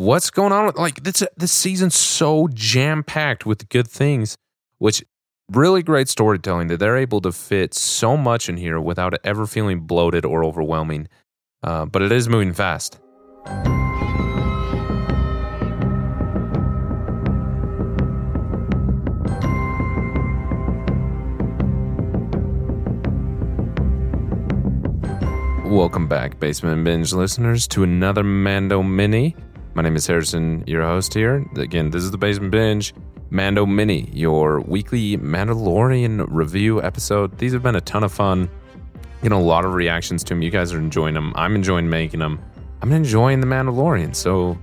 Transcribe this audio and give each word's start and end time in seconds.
What's 0.00 0.30
going 0.30 0.50
on 0.50 0.64
with 0.64 0.78
like 0.78 1.02
this 1.02 1.22
this 1.36 1.52
season's 1.52 1.94
so 1.94 2.48
jam-packed 2.54 3.44
with 3.44 3.68
good 3.68 3.86
things, 3.86 4.38
which 4.78 5.04
really 5.52 5.82
great 5.82 6.08
storytelling 6.08 6.68
that 6.68 6.78
they're 6.78 6.96
able 6.96 7.20
to 7.20 7.32
fit 7.32 7.74
so 7.74 8.16
much 8.16 8.48
in 8.48 8.56
here 8.56 8.80
without 8.80 9.12
ever 9.24 9.44
feeling 9.44 9.80
bloated 9.80 10.24
or 10.24 10.42
overwhelming. 10.42 11.06
Uh, 11.62 11.84
but 11.84 12.00
it 12.00 12.12
is 12.12 12.30
moving 12.30 12.54
fast. 12.54 12.98
Welcome 25.66 26.08
back, 26.08 26.40
Basement 26.40 26.84
Binge 26.84 27.12
listeners, 27.12 27.68
to 27.68 27.82
another 27.82 28.24
Mando 28.24 28.82
Mini. 28.82 29.36
My 29.74 29.82
name 29.82 29.96
is 29.96 30.06
Harrison, 30.06 30.64
your 30.66 30.82
host 30.82 31.14
here. 31.14 31.46
Again, 31.56 31.90
this 31.90 32.02
is 32.02 32.10
the 32.10 32.18
Basement 32.18 32.50
Binge 32.50 32.92
Mando 33.30 33.64
Mini, 33.64 34.10
your 34.12 34.60
weekly 34.60 35.16
Mandalorian 35.16 36.26
review 36.28 36.82
episode. 36.82 37.38
These 37.38 37.52
have 37.52 37.62
been 37.62 37.76
a 37.76 37.80
ton 37.80 38.02
of 38.02 38.12
fun. 38.12 38.50
Getting 39.22 39.38
a 39.38 39.40
lot 39.40 39.64
of 39.64 39.74
reactions 39.74 40.24
to 40.24 40.34
them. 40.34 40.42
You 40.42 40.50
guys 40.50 40.72
are 40.72 40.78
enjoying 40.78 41.14
them. 41.14 41.32
I'm 41.36 41.54
enjoying 41.54 41.88
making 41.88 42.20
them. 42.20 42.40
I'm 42.82 42.92
enjoying 42.92 43.40
the 43.40 43.46
Mandalorian. 43.46 44.14
So 44.16 44.58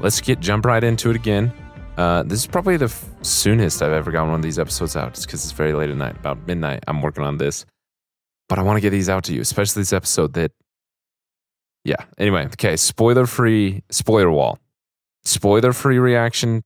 let's 0.00 0.20
get 0.20 0.40
jump 0.40 0.64
right 0.64 0.82
into 0.82 1.10
it 1.10 1.16
again. 1.16 1.52
Uh, 1.96 2.22
this 2.22 2.38
is 2.38 2.46
probably 2.46 2.76
the 2.76 2.86
f- 2.86 3.08
soonest 3.22 3.82
I've 3.82 3.92
ever 3.92 4.10
gotten 4.10 4.30
one 4.30 4.40
of 4.40 4.42
these 4.42 4.58
episodes 4.58 4.96
out. 4.96 5.08
It's 5.08 5.26
because 5.26 5.44
it's 5.44 5.52
very 5.52 5.72
late 5.72 5.90
at 5.90 5.96
night, 5.96 6.16
about 6.16 6.46
midnight. 6.46 6.84
I'm 6.86 7.02
working 7.02 7.24
on 7.24 7.38
this 7.38 7.66
but 8.48 8.58
I 8.58 8.62
want 8.62 8.76
to 8.76 8.80
get 8.80 8.90
these 8.90 9.08
out 9.08 9.24
to 9.24 9.34
you, 9.34 9.40
especially 9.40 9.82
this 9.82 9.92
episode 9.92 10.34
that, 10.34 10.52
yeah. 11.86 12.04
Anyway, 12.18 12.46
okay, 12.46 12.76
spoiler 12.76 13.26
free, 13.26 13.82
spoiler 13.90 14.30
wall, 14.30 14.58
spoiler 15.24 15.72
free 15.72 15.98
reaction 15.98 16.62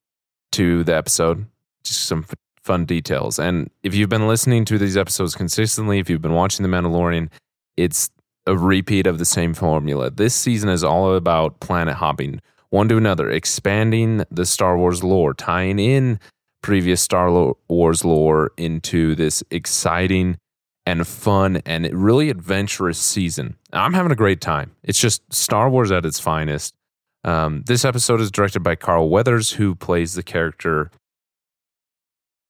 to 0.53 0.83
the 0.83 0.97
episode, 0.97 1.45
just 1.85 2.07
some 2.07 2.25
f- 2.29 2.35
fun 2.63 2.87
details. 2.87 3.39
And 3.39 3.71
if 3.83 3.95
you've 3.95 4.09
been 4.09 4.27
listening 4.27 4.65
to 4.65 4.79
these 4.79 4.97
episodes 4.97 5.35
consistently, 5.35 5.99
if 5.99 6.09
you've 6.09 6.23
been 6.23 6.33
watching 6.33 6.63
The 6.63 6.75
Mandalorian, 6.75 7.29
it's 7.77 8.11
a 8.47 8.57
repeat 8.57 9.07
of 9.07 9.19
the 9.19 9.27
same 9.27 9.53
formula. 9.53 10.11
This 10.11 10.35
season 10.35 10.71
is 10.71 10.83
all 10.83 11.15
about 11.15 11.61
planet 11.61 11.97
hopping, 11.97 12.41
one 12.71 12.89
to 12.89 12.97
another, 12.97 13.31
expanding 13.31 14.25
the 14.31 14.47
Star 14.47 14.79
Wars 14.79 15.05
lore, 15.05 15.35
tying 15.35 15.79
in 15.79 16.19
previous 16.63 17.03
Star 17.03 17.55
Wars 17.69 18.05
lore 18.07 18.53
into 18.57 19.15
this 19.15 19.45
exciting 19.51 20.39
and 20.87 21.07
fun 21.07 21.63
and 21.67 21.89
really 21.93 22.31
adventurous 22.31 22.99
season. 22.99 23.57
I'm 23.73 23.93
having 23.93 24.13
a 24.13 24.17
great 24.17 24.41
time. 24.41 24.73
It's 24.83 25.01
just 25.01 25.23
Star 25.33 25.69
Wars 25.69 25.91
at 25.93 26.05
its 26.05 26.19
finest. 26.19 26.75
Um, 27.23 27.63
this 27.67 27.85
episode 27.85 28.21
is 28.21 28.31
directed 28.31 28.61
by 28.61 28.77
Carl 28.77 29.09
Weathers, 29.11 29.53
who 29.53 29.75
plays 29.75 30.15
the 30.15 30.23
character 30.23 30.91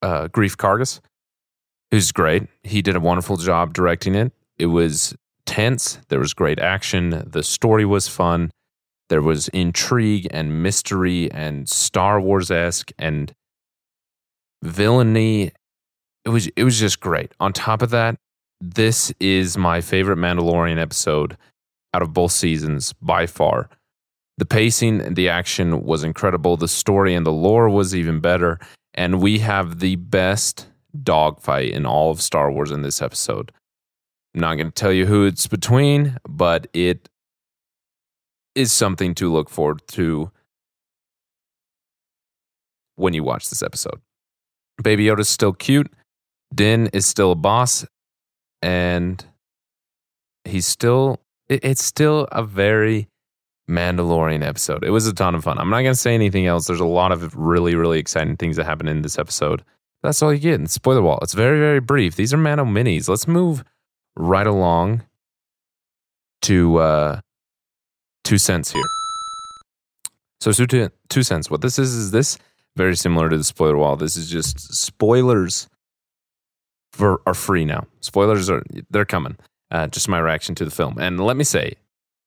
uh, 0.03 0.28
Greef 0.28 0.56
Karga, 0.56 1.01
who's 1.91 2.12
great. 2.12 2.45
He 2.62 2.83
did 2.83 2.96
a 2.96 3.01
wonderful 3.01 3.36
job 3.36 3.74
directing 3.74 4.14
it. 4.14 4.33
It 4.58 4.67
was 4.67 5.14
tense. 5.45 5.98
There 6.08 6.20
was 6.20 6.35
great 6.35 6.61
action. 6.61 7.24
The 7.27 7.42
story 7.42 7.85
was 7.85 8.08
fun. 8.08 8.51
There 9.08 9.23
was 9.23 9.48
intrigue 9.48 10.29
and 10.30 10.63
mystery 10.63 11.30
and 11.33 11.69
Star 11.69 12.20
Wars 12.20 12.51
esque 12.51 12.92
and 12.98 13.35
villainy. 14.63 15.51
It 16.25 16.31
was 16.31 16.48
it 16.57 16.64
was 16.64 16.79
just 16.79 17.01
great. 17.01 17.33
On 17.41 17.53
top 17.53 17.83
of 17.83 17.91
that, 17.91 18.17
this 18.61 19.13
is 19.20 19.57
my 19.57 19.81
favorite 19.81 20.19
Mandalorian 20.19 20.79
episode 20.79 21.36
out 21.95 22.03
of 22.03 22.13
both 22.13 22.33
seasons 22.33 22.92
by 22.95 23.27
far. 23.27 23.69
The 24.39 24.47
pacing 24.47 25.01
and 25.01 25.17
the 25.17 25.29
action 25.29 25.83
was 25.83 26.05
incredible. 26.05 26.57
The 26.57 26.69
story 26.69 27.14
and 27.14 27.27
the 27.27 27.33
lore 27.33 27.69
was 27.69 27.95
even 27.95 28.20
better. 28.20 28.58
And 28.95 29.20
we 29.20 29.39
have 29.41 29.81
the 29.81 29.97
best 29.97 30.67
dogfight 31.03 31.73
in 31.73 31.86
all 31.86 32.11
of 32.11 32.20
Star 32.20 32.51
Wars 32.51 32.70
in 32.70 32.83
this 32.83 33.02
episode. 33.02 33.52
I'm 34.35 34.41
not 34.41 34.55
going 34.55 34.67
to 34.67 34.73
tell 34.73 34.92
you 34.92 35.07
who 35.07 35.27
it's 35.27 35.47
between, 35.47 36.17
but 36.29 36.69
it 36.73 37.08
is 38.55 38.73
something 38.73 39.14
to 39.17 39.33
look 39.33 39.48
forward 39.48 39.83
to 39.89 40.31
when 42.97 43.14
you 43.14 43.23
watch 43.23 43.48
this 43.48 43.63
episode. 43.63 44.01
Baby 44.83 45.07
Yoda's 45.07 45.29
still 45.29 45.52
cute. 45.52 45.91
Din 46.55 46.88
is 46.92 47.06
still 47.06 47.33
a 47.33 47.36
boss 47.36 47.86
and 48.62 49.24
he's 50.44 50.66
still 50.66 51.20
it's 51.48 51.84
still 51.84 52.28
a 52.30 52.42
very 52.44 53.08
Mandalorian 53.68 54.44
episode. 54.44 54.84
It 54.84 54.90
was 54.90 55.06
a 55.06 55.14
ton 55.14 55.34
of 55.34 55.44
fun. 55.44 55.58
I'm 55.58 55.70
not 55.70 55.83
to 55.83 55.94
say 55.94 56.14
anything 56.14 56.46
else. 56.46 56.66
There's 56.66 56.80
a 56.80 56.84
lot 56.84 57.12
of 57.12 57.34
really, 57.36 57.74
really 57.74 57.98
exciting 57.98 58.36
things 58.36 58.56
that 58.56 58.64
happen 58.64 58.89
in 58.89 59.02
this 59.02 59.18
episode. 59.18 59.64
That's 60.02 60.22
all 60.22 60.33
you 60.33 60.40
get. 60.40 60.58
And 60.58 60.70
spoiler 60.70 61.02
wall. 61.02 61.18
It's 61.22 61.34
very, 61.34 61.58
very 61.58 61.80
brief. 61.80 62.16
These 62.16 62.34
are 62.34 62.39
Mando 62.39 62.64
minis. 62.64 63.08
Let's 63.08 63.28
move 63.28 63.64
right 64.16 64.46
along 64.46 65.02
to 66.42 66.78
uh, 66.78 67.20
two 68.24 68.39
cents 68.39 68.72
here. 68.72 68.83
So, 70.40 70.52
two, 70.52 70.89
two 71.08 71.22
cents. 71.22 71.50
What 71.50 71.60
this 71.60 71.78
is 71.78 71.94
is 71.94 72.10
this 72.10 72.39
very 72.77 72.96
similar 72.96 73.28
to 73.28 73.36
the 73.36 73.44
spoiler 73.44 73.77
wall. 73.77 73.96
This 73.96 74.16
is 74.16 74.28
just 74.28 74.74
spoilers 74.74 75.68
for, 76.92 77.20
are 77.27 77.34
free 77.34 77.64
now. 77.64 77.86
Spoilers 78.01 78.51
are 78.51 78.62
they're 78.90 79.05
coming. 79.05 79.36
Uh, 79.70 79.86
just 79.86 80.08
my 80.08 80.18
reaction 80.18 80.55
to 80.56 80.64
the 80.64 80.70
film. 80.70 80.98
And 80.98 81.20
let 81.20 81.36
me 81.36 81.45
say, 81.45 81.74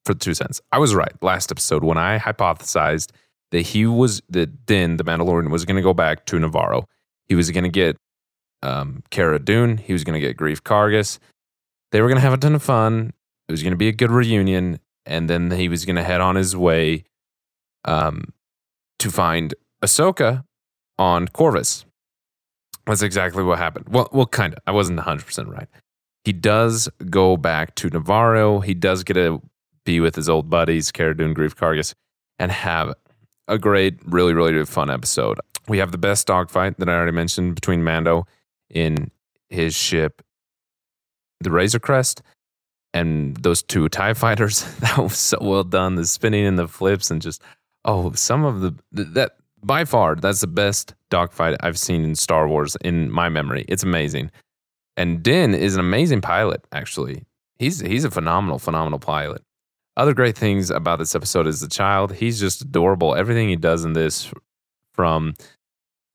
for 0.06 0.14
two 0.14 0.34
cents, 0.34 0.62
I 0.72 0.80
was 0.80 0.96
right 0.96 1.12
last 1.22 1.52
episode 1.52 1.84
when 1.84 1.98
I 1.98 2.18
hypothesized 2.18 3.12
that 3.52 3.62
he 3.62 3.86
was 3.86 4.22
that 4.30 4.66
Din, 4.66 4.98
the 4.98 5.04
Mandalorian, 5.04 5.50
was 5.50 5.66
going 5.66 5.76
to 5.76 5.82
go 5.82 5.94
back 5.94 6.26
to 6.28 6.40
Navarro. 6.40 6.88
He 7.28 7.36
was 7.36 7.52
going 7.52 7.64
to 7.64 7.70
get 7.70 7.98
um, 8.62 9.04
Cara 9.12 9.40
Dune. 9.40 9.78
He 9.78 9.94
was 9.94 10.04
going 10.04 10.20
to 10.20 10.26
get 10.26 10.38
Greef 10.38 10.62
Karga. 10.62 11.20
They 11.92 12.02
were 12.02 12.08
going 12.08 12.18
to 12.18 12.22
have 12.22 12.34
a 12.34 12.38
ton 12.38 12.56
of 12.56 12.64
fun. 12.64 13.14
It 13.48 13.52
was 13.52 13.62
going 13.62 13.72
to 13.72 13.78
be 13.78 13.90
a 13.90 13.94
good 13.94 14.10
reunion, 14.10 14.80
and 15.06 15.30
then 15.30 15.52
he 15.52 15.70
was 15.70 15.86
going 15.86 15.98
to 15.98 16.04
head 16.04 16.22
on 16.22 16.36
his 16.36 16.56
way 16.56 17.04
um, 17.86 18.34
to 19.00 19.12
find 19.12 19.54
Ahsoka 19.84 20.46
on 20.98 21.28
Corvus. 21.28 21.86
That's 22.86 23.02
exactly 23.02 23.44
what 23.44 23.60
happened. 23.60 23.88
Well, 23.90 24.10
well, 24.12 24.26
kind 24.26 24.54
of. 24.54 24.60
I 24.68 24.72
wasn't 24.72 25.00
100% 25.00 25.48
right. 25.48 25.68
He 26.24 26.34
does 26.34 26.90
go 27.10 27.38
back 27.38 27.76
to 27.76 27.90
Navarro. 27.90 28.60
He 28.60 28.74
does 28.74 29.04
get 29.04 29.14
to 29.14 29.42
be 29.86 30.00
with 30.00 30.16
his 30.16 30.30
old 30.30 30.50
buddies, 30.50 30.92
Cara 30.92 31.16
Dune, 31.16 31.36
Greef 31.36 31.56
Karga, 31.56 31.94
and 32.40 32.52
have 32.52 32.94
a 33.48 33.58
great, 33.58 34.00
really, 34.06 34.34
really 34.34 34.66
fun 34.66 34.90
episode. 34.90 35.40
We 35.68 35.78
have 35.78 35.92
the 35.92 35.98
best 35.98 36.28
dogfight 36.28 36.80
that 36.80 36.90
I 36.90 36.94
already 36.94 37.12
mentioned 37.12 37.56
between 37.56 37.84
Mando 37.84 38.26
in 38.70 39.12
his 39.50 39.76
ship, 39.76 40.22
the 41.40 41.52
Razor 41.52 41.80
Crest, 41.80 42.22
and 42.94 43.36
those 43.38 43.64
two 43.64 43.90
TIE 43.90 44.14
fighters. 44.14 44.64
that 44.80 44.98
was 44.98 45.18
so 45.18 45.38
well 45.42 45.64
done. 45.64 45.96
The 45.96 46.06
spinning 46.06 46.46
and 46.46 46.58
the 46.58 46.68
flips, 46.68 47.12
and 47.12 47.22
just, 47.22 47.42
oh, 47.86 48.12
some 48.14 48.46
of 48.46 48.62
the, 48.62 48.76
that, 48.92 49.38
by 49.64 49.86
far, 49.86 50.16
that's 50.16 50.42
the 50.42 50.48
best 50.48 50.94
dogfight 51.10 51.58
I've 51.62 51.80
seen 51.80 52.04
in 52.04 52.16
Star 52.16 52.48
Wars 52.48 52.76
in 52.84 53.12
my 53.12 53.30
memory. 53.30 53.66
It's 53.68 53.84
amazing. 53.84 54.32
And 54.98 55.24
Din 55.24 55.54
is 55.54 55.76
an 55.76 55.80
amazing 55.80 56.22
pilot, 56.22 56.66
actually. 56.72 57.26
He's 57.58 57.80
he's 57.80 58.04
a 58.04 58.12
phenomenal, 58.12 58.60
phenomenal 58.60 59.00
pilot. 59.00 59.42
Other 59.96 60.14
great 60.14 60.38
things 60.38 60.70
about 60.70 61.00
this 61.00 61.16
episode 61.16 61.48
is 61.48 61.60
the 61.62 61.68
child. 61.68 62.14
He's 62.14 62.40
just 62.40 62.62
adorable. 62.62 63.16
Everything 63.16 63.48
he 63.48 63.56
does 63.56 63.86
in 63.86 63.94
this, 63.94 64.32
from 64.94 65.34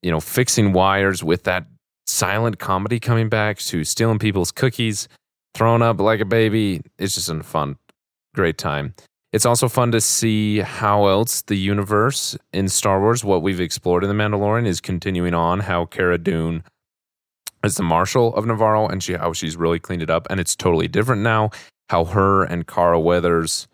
you 0.03 0.11
know 0.11 0.21
fixing 0.21 0.73
wires 0.73 1.23
with 1.23 1.45
that 1.45 1.67
silent 2.07 2.59
comedy 2.59 2.99
coming 2.99 3.29
back 3.29 3.59
to 3.59 3.85
stealing 3.85 4.19
people's 4.19 4.53
cookies, 4.53 5.09
throwing 5.55 5.83
up 5.83 6.01
like 6.01 6.21
a 6.21 6.25
baby. 6.25 6.83
It's 6.99 7.15
just 7.15 7.29
a 7.29 7.43
fun, 7.43 7.77
great 8.35 8.59
time. 8.59 8.95
It's 9.39 9.47
also 9.47 9.69
fun 9.69 9.93
to 9.93 10.01
see 10.01 10.59
how 10.59 11.07
else 11.07 11.43
the 11.43 11.55
universe 11.55 12.37
in 12.53 12.69
Star 12.69 13.01
Wars, 13.01 13.23
what 13.23 13.41
we've 13.41 13.61
explored 13.61 14.03
in 14.03 14.09
The 14.09 14.15
Mandalorian, 14.17 14.67
is 14.67 14.81
continuing 14.81 15.33
on. 15.33 15.61
How 15.61 15.85
Cara 15.85 16.19
Dune 16.19 16.65
is 17.63 17.77
the 17.77 17.85
Marshal 17.85 18.35
of 18.35 18.47
Navarro, 18.47 18.89
and 18.89 19.01
she, 19.01 19.13
how 19.13 19.33
she's 19.33 19.57
really 19.57 19.79
cleaned 19.79 20.03
it 20.03 20.11
up. 20.11 20.27
And 20.29 20.41
it's 20.41 20.57
totally 20.57 20.89
different 20.89 21.23
now. 21.23 21.51
How 21.89 22.07
her 22.07 22.43
and 22.43 22.67
Carl 22.67 23.05
Weathers 23.05 23.69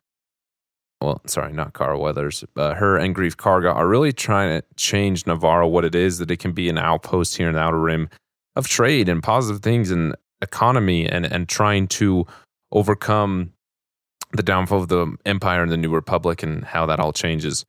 well, 1.01 1.23
sorry, 1.25 1.55
not 1.55 1.73
Carl 1.73 1.99
Weathers, 1.99 2.45
uh, 2.57 2.75
her 2.75 2.99
and 2.99 3.17
Greef 3.17 3.35
Karga 3.35 3.75
are 3.75 3.89
really 3.89 4.13
trying 4.13 4.61
to 4.61 4.67
change 4.77 5.27
Navarro 5.27 5.67
what 5.67 5.87
it 5.87 5.95
is 5.95 6.19
that 6.19 6.31
it 6.31 6.41
can 6.41 6.53
be 6.53 6.69
an 6.69 6.77
outpost 6.77 7.39
here 7.39 7.49
in 7.49 7.55
the 7.55 7.61
Outer 7.61 7.81
Rim 7.81 8.11
of 8.55 8.69
trade 8.69 9.09
and 9.09 9.23
positive 9.23 9.63
things 9.63 9.91
and 9.91 10.15
economy 10.43 11.09
and, 11.09 11.25
and 11.25 11.49
trying 11.49 11.89
to 11.89 12.27
overcome 12.71 13.54
the 14.35 14.43
downfall 14.43 14.83
of 14.83 14.89
the 14.89 15.17
Empire 15.25 15.63
and 15.63 15.71
the 15.71 15.77
New 15.77 15.95
Republic 15.95 16.43
and 16.43 16.65
how 16.65 16.87
that 16.87 17.01
all 17.01 17.13
changes. 17.13 17.65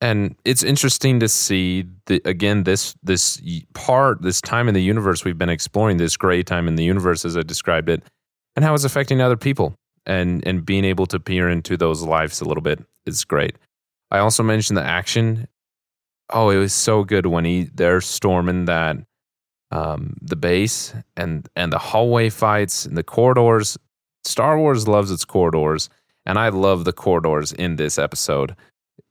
And 0.00 0.34
it's 0.44 0.62
interesting 0.62 1.20
to 1.20 1.28
see 1.28 1.84
the, 2.06 2.22
again 2.24 2.64
this 2.64 2.94
this 3.02 3.40
part 3.74 4.22
this 4.22 4.40
time 4.40 4.66
in 4.66 4.74
the 4.74 4.82
universe 4.82 5.24
we've 5.24 5.36
been 5.36 5.50
exploring 5.50 5.98
this 5.98 6.16
gray 6.16 6.42
time 6.42 6.68
in 6.68 6.76
the 6.76 6.84
universe 6.84 7.26
as 7.26 7.36
I 7.36 7.42
described 7.42 7.90
it 7.90 8.02
and 8.56 8.64
how 8.64 8.72
it's 8.74 8.84
affecting 8.84 9.20
other 9.20 9.36
people 9.36 9.74
and 10.06 10.46
and 10.46 10.64
being 10.64 10.86
able 10.86 11.04
to 11.06 11.20
peer 11.20 11.50
into 11.50 11.76
those 11.76 12.02
lives 12.02 12.40
a 12.40 12.46
little 12.46 12.62
bit 12.62 12.82
is 13.04 13.24
great. 13.24 13.56
I 14.10 14.18
also 14.18 14.42
mentioned 14.42 14.76
the 14.76 14.84
action. 14.84 15.46
Oh, 16.30 16.48
it 16.48 16.56
was 16.56 16.72
so 16.72 17.04
good 17.04 17.26
when 17.26 17.44
he 17.44 17.64
they're 17.64 18.00
storming 18.00 18.64
that 18.64 18.96
um, 19.70 20.16
the 20.20 20.36
base 20.36 20.94
and 21.16 21.48
and 21.56 21.72
the 21.72 21.78
hallway 21.78 22.30
fights 22.30 22.86
and 22.86 22.96
the 22.96 23.02
corridors. 23.02 23.78
Star 24.24 24.58
Wars 24.58 24.86
loves 24.86 25.10
its 25.10 25.24
corridors, 25.24 25.88
and 26.26 26.38
I 26.38 26.48
love 26.48 26.84
the 26.84 26.92
corridors 26.92 27.52
in 27.52 27.76
this 27.76 27.98
episode. 27.98 28.54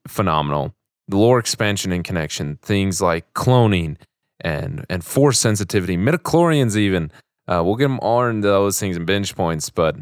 Phenomenal. 0.08 0.74
The 1.08 1.18
lore 1.18 1.40
expansion 1.40 1.92
and 1.92 2.04
connection, 2.04 2.58
things 2.62 3.02
like 3.02 3.34
cloning 3.34 3.98
and 4.42 4.86
and 4.90 5.04
force 5.04 5.40
sensitivity, 5.40 5.98
midichlorians 5.98 6.76
even. 6.76 7.12
Uh, 7.48 7.64
we'll 7.64 7.76
get 7.76 7.86
them 7.86 8.00
all 8.02 8.26
into 8.26 8.48
those 8.48 8.80
things 8.80 8.96
and 8.96 9.08
binge 9.08 9.36
points, 9.36 9.72
but 9.72 9.96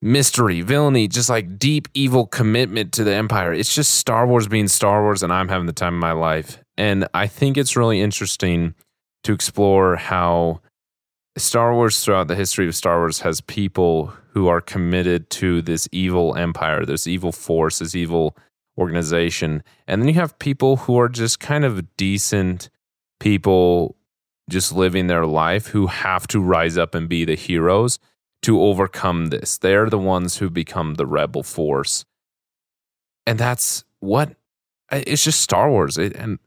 mystery, 0.00 0.62
villainy, 0.62 1.08
just 1.08 1.28
like 1.28 1.58
deep 1.58 1.88
evil 1.92 2.26
commitment 2.26 2.92
to 2.92 3.04
the 3.04 3.14
empire. 3.14 3.52
It's 3.52 3.74
just 3.74 3.96
Star 3.96 4.26
Wars 4.26 4.48
being 4.48 4.68
Star 4.68 5.02
Wars, 5.02 5.22
and 5.22 5.32
I'm 5.32 5.48
having 5.48 5.66
the 5.66 5.72
time 5.72 5.94
of 5.94 6.00
my 6.00 6.12
life. 6.12 6.58
And 6.76 7.06
I 7.12 7.26
think 7.26 7.56
it's 7.56 7.76
really 7.76 8.00
interesting 8.00 8.74
to 9.24 9.32
explore 9.32 9.96
how 9.96 10.60
Star 11.38 11.74
Wars 11.74 12.04
throughout 12.04 12.28
the 12.28 12.34
history 12.34 12.66
of 12.66 12.76
Star 12.76 12.98
Wars 12.98 13.20
has 13.20 13.40
people 13.40 14.12
who 14.32 14.48
are 14.48 14.60
committed 14.60 15.30
to 15.30 15.62
this 15.62 15.88
evil 15.92 16.36
empire, 16.36 16.84
this 16.84 17.06
evil 17.06 17.32
force, 17.32 17.78
this 17.78 17.94
evil 17.94 18.36
organization. 18.76 19.62
And 19.86 20.00
then 20.00 20.08
you 20.08 20.14
have 20.14 20.38
people 20.38 20.76
who 20.76 20.98
are 20.98 21.08
just 21.08 21.40
kind 21.40 21.64
of 21.64 21.96
decent 21.96 22.70
people 23.20 23.96
just 24.48 24.72
living 24.72 25.08
their 25.08 25.26
life 25.26 25.68
who 25.68 25.88
have 25.88 26.26
to 26.28 26.40
rise 26.40 26.78
up 26.78 26.94
and 26.94 27.08
be 27.08 27.24
the 27.24 27.34
heroes 27.34 27.98
to 28.42 28.62
overcome 28.62 29.26
this. 29.26 29.58
They're 29.58 29.90
the 29.90 29.98
ones 29.98 30.36
who 30.38 30.48
become 30.48 30.94
the 30.94 31.06
rebel 31.06 31.42
force. 31.42 32.04
And 33.26 33.38
that's 33.38 33.84
what 34.00 34.36
it's 34.90 35.24
just 35.24 35.40
Star 35.40 35.70
Wars. 35.70 35.98
It, 35.98 36.14
and 36.16 36.38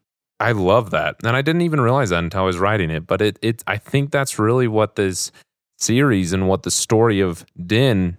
I 0.41 0.53
love 0.53 0.89
that. 0.89 1.17
And 1.23 1.35
I 1.35 1.43
didn't 1.43 1.61
even 1.61 1.79
realize 1.79 2.09
that 2.09 2.23
until 2.23 2.41
I 2.41 2.45
was 2.45 2.57
writing 2.57 2.89
it, 2.89 3.05
but 3.05 3.21
it 3.21 3.37
it 3.43 3.63
I 3.67 3.77
think 3.77 4.09
that's 4.09 4.39
really 4.39 4.67
what 4.67 4.95
this 4.95 5.31
series 5.77 6.33
and 6.33 6.47
what 6.47 6.63
the 6.63 6.71
story 6.71 7.19
of 7.19 7.45
Din 7.63 8.17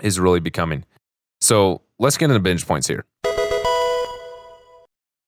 is 0.00 0.20
really 0.20 0.40
becoming. 0.40 0.84
So, 1.40 1.82
let's 1.98 2.16
get 2.16 2.26
into 2.26 2.40
binge 2.40 2.66
points 2.66 2.86
here. 2.86 3.04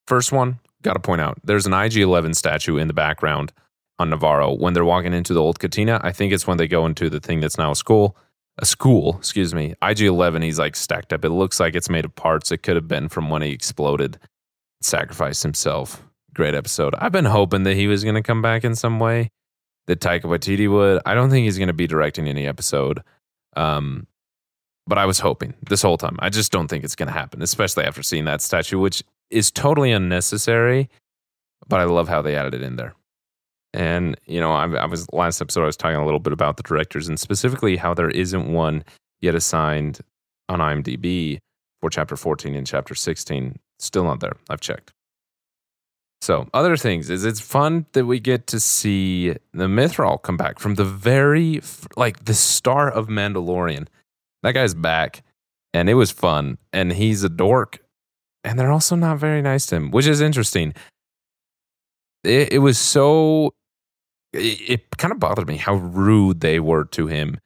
First 0.06 0.30
one, 0.30 0.58
got 0.82 0.92
to 0.92 1.00
point 1.00 1.20
out, 1.20 1.38
there's 1.42 1.66
an 1.66 1.72
IG-11 1.72 2.36
statue 2.36 2.76
in 2.76 2.86
the 2.86 2.94
background 2.94 3.52
on 3.98 4.10
Navarro. 4.10 4.52
when 4.54 4.74
they're 4.74 4.84
walking 4.84 5.14
into 5.14 5.32
the 5.32 5.40
old 5.40 5.58
Cantina. 5.58 6.00
I 6.04 6.12
think 6.12 6.32
it's 6.32 6.46
when 6.46 6.58
they 6.58 6.68
go 6.68 6.86
into 6.86 7.08
the 7.08 7.20
thing 7.20 7.40
that's 7.40 7.58
now 7.58 7.70
a 7.70 7.76
school. 7.76 8.16
A 8.58 8.66
school, 8.66 9.16
excuse 9.16 9.54
me. 9.54 9.74
IG 9.82 10.02
11, 10.02 10.42
he's 10.42 10.58
like 10.58 10.76
stacked 10.76 11.12
up. 11.12 11.24
It 11.24 11.30
looks 11.30 11.58
like 11.58 11.74
it's 11.74 11.88
made 11.88 12.04
of 12.04 12.14
parts. 12.14 12.52
It 12.52 12.58
could 12.58 12.76
have 12.76 12.88
been 12.88 13.08
from 13.08 13.30
when 13.30 13.42
he 13.42 13.50
exploded, 13.50 14.18
sacrificed 14.82 15.42
himself. 15.42 16.02
Great 16.34 16.54
episode. 16.54 16.94
I've 16.96 17.12
been 17.12 17.26
hoping 17.26 17.64
that 17.64 17.74
he 17.74 17.86
was 17.86 18.04
going 18.04 18.14
to 18.14 18.22
come 18.22 18.40
back 18.40 18.64
in 18.64 18.74
some 18.74 18.98
way, 18.98 19.30
that 19.86 20.00
Taika 20.00 20.22
Waititi 20.22 20.70
would. 20.70 21.02
I 21.04 21.14
don't 21.14 21.30
think 21.30 21.44
he's 21.44 21.58
going 21.58 21.68
to 21.68 21.74
be 21.74 21.86
directing 21.86 22.28
any 22.28 22.46
episode. 22.46 23.02
Um, 23.54 24.06
but 24.86 24.98
I 24.98 25.06
was 25.06 25.18
hoping 25.18 25.54
this 25.68 25.82
whole 25.82 25.98
time. 25.98 26.16
I 26.20 26.28
just 26.28 26.50
don't 26.50 26.68
think 26.68 26.84
it's 26.84 26.96
going 26.96 27.06
to 27.06 27.12
happen, 27.12 27.42
especially 27.42 27.84
after 27.84 28.02
seeing 28.02 28.24
that 28.24 28.40
statue, 28.40 28.78
which 28.78 29.02
is 29.30 29.50
totally 29.50 29.92
unnecessary. 29.92 30.88
But 31.68 31.80
I 31.80 31.84
love 31.84 32.08
how 32.08 32.22
they 32.22 32.34
added 32.34 32.54
it 32.54 32.62
in 32.62 32.76
there. 32.76 32.94
And 33.74 34.18
you 34.26 34.40
know, 34.40 34.52
I, 34.52 34.64
I, 34.74 34.86
was 34.86 35.10
last 35.12 35.40
episode 35.40 35.62
I 35.62 35.66
was 35.66 35.76
talking 35.76 35.96
a 35.96 36.04
little 36.04 36.20
bit 36.20 36.32
about 36.32 36.56
the 36.56 36.62
directors 36.62 37.08
and 37.08 37.18
specifically 37.18 37.76
how 37.76 37.94
there 37.94 38.10
isn't 38.10 38.52
one 38.52 38.84
yet 39.20 39.34
assigned 39.34 40.00
on 40.48 40.58
IMDb 40.58 41.38
for 41.80 41.88
chapter 41.88 42.16
14 42.16 42.54
and 42.54 42.66
chapter 42.66 42.94
16. 42.94 43.58
Still 43.78 44.04
not 44.04 44.20
there. 44.20 44.36
I've 44.50 44.60
checked. 44.60 44.92
So, 46.22 46.46
other 46.54 46.76
things 46.76 47.10
is 47.10 47.24
it's 47.24 47.40
fun 47.40 47.86
that 47.94 48.06
we 48.06 48.20
get 48.20 48.46
to 48.46 48.60
see 48.60 49.30
the 49.52 49.66
Mythrol 49.66 50.22
come 50.22 50.36
back 50.36 50.60
from 50.60 50.76
the 50.76 50.84
very 50.84 51.60
like 51.96 52.26
the 52.26 52.34
star 52.34 52.88
of 52.88 53.08
Mandalorian. 53.08 53.88
That 54.44 54.52
guy's 54.52 54.72
back, 54.72 55.24
and 55.74 55.90
it 55.90 55.94
was 55.94 56.12
fun. 56.12 56.58
And 56.72 56.92
he's 56.92 57.24
a 57.24 57.28
dork, 57.28 57.80
and 58.44 58.56
they're 58.56 58.70
also 58.70 58.94
not 58.94 59.18
very 59.18 59.42
nice 59.42 59.66
to 59.66 59.76
him, 59.76 59.90
which 59.90 60.06
is 60.06 60.20
interesting. 60.20 60.74
It, 62.22 62.52
it 62.52 62.58
was 62.58 62.78
so 62.78 63.54
it, 64.32 64.60
it 64.70 64.96
kind 64.98 65.10
of 65.10 65.18
bothered 65.18 65.48
me 65.48 65.56
how 65.56 65.74
rude 65.74 66.40
they 66.40 66.60
were 66.60 66.84
to 66.84 67.08
him 67.08 67.38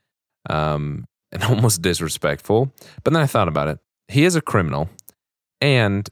um, 0.51 1.07
and 1.33 1.43
almost 1.45 1.81
disrespectful. 1.81 2.75
But 3.05 3.15
then 3.15 3.23
I 3.23 3.27
thought 3.27 3.49
about 3.49 3.69
it. 3.69 3.79
He 4.09 4.27
is 4.27 4.37
a 4.37 4.43
criminal, 4.43 4.91
and 5.63 6.07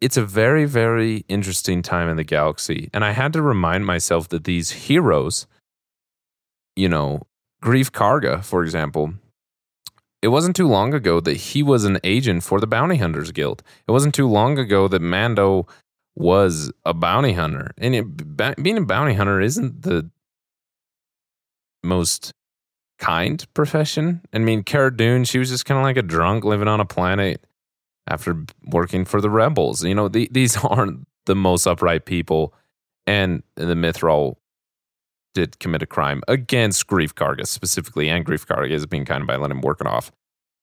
it's 0.00 0.16
a 0.16 0.24
very, 0.24 0.64
very 0.66 1.24
interesting 1.28 1.82
time 1.82 2.08
in 2.08 2.16
the 2.16 2.24
galaxy. 2.24 2.90
And 2.92 3.04
I 3.04 3.12
had 3.12 3.32
to 3.32 3.42
remind 3.42 3.86
myself 3.86 4.28
that 4.28 4.44
these 4.44 4.70
heroes, 4.70 5.46
you 6.74 6.88
know, 6.88 7.22
Greef 7.62 7.90
Karga, 7.90 8.44
for 8.44 8.62
example, 8.62 9.14
it 10.22 10.28
wasn't 10.28 10.56
too 10.56 10.68
long 10.68 10.92
ago 10.92 11.20
that 11.20 11.36
he 11.36 11.62
was 11.62 11.84
an 11.84 11.98
agent 12.04 12.42
for 12.42 12.60
the 12.60 12.66
Bounty 12.66 12.96
Hunters 12.96 13.32
Guild. 13.32 13.62
It 13.86 13.92
wasn't 13.92 14.14
too 14.14 14.28
long 14.28 14.58
ago 14.58 14.88
that 14.88 15.00
Mando 15.00 15.66
was 16.14 16.72
a 16.84 16.94
bounty 16.94 17.32
hunter. 17.32 17.72
And 17.78 17.94
it, 17.94 18.62
being 18.62 18.78
a 18.78 18.84
bounty 18.84 19.14
hunter 19.14 19.40
isn't 19.40 19.82
the 19.82 20.10
most 21.82 22.32
kind 22.98 23.44
profession. 23.54 24.22
I 24.32 24.38
mean, 24.38 24.62
Cara 24.62 24.94
Dune, 24.94 25.24
she 25.24 25.38
was 25.38 25.50
just 25.50 25.66
kind 25.66 25.78
of 25.78 25.84
like 25.84 25.98
a 25.98 26.02
drunk 26.02 26.44
living 26.44 26.68
on 26.68 26.80
a 26.80 26.86
planet 26.86 27.44
after 28.08 28.44
working 28.64 29.04
for 29.04 29.20
the 29.20 29.30
rebels. 29.30 29.84
You 29.84 29.94
know, 29.94 30.08
the, 30.08 30.28
these 30.30 30.56
aren't 30.64 31.06
the 31.26 31.34
most 31.34 31.66
upright 31.66 32.06
people. 32.06 32.54
And 33.06 33.42
the 33.54 33.74
Mythrol 33.74 34.36
did 35.34 35.58
commit 35.58 35.82
a 35.82 35.86
crime 35.86 36.22
against 36.28 36.86
Greef 36.86 37.12
Karga 37.12 37.46
specifically, 37.46 38.08
and 38.08 38.24
Greef 38.24 38.46
Karga 38.46 38.88
being 38.88 39.04
kind 39.04 39.20
of 39.20 39.28
by 39.28 39.36
letting 39.36 39.58
him 39.58 39.60
work 39.60 39.80
it 39.80 39.86
off. 39.86 40.10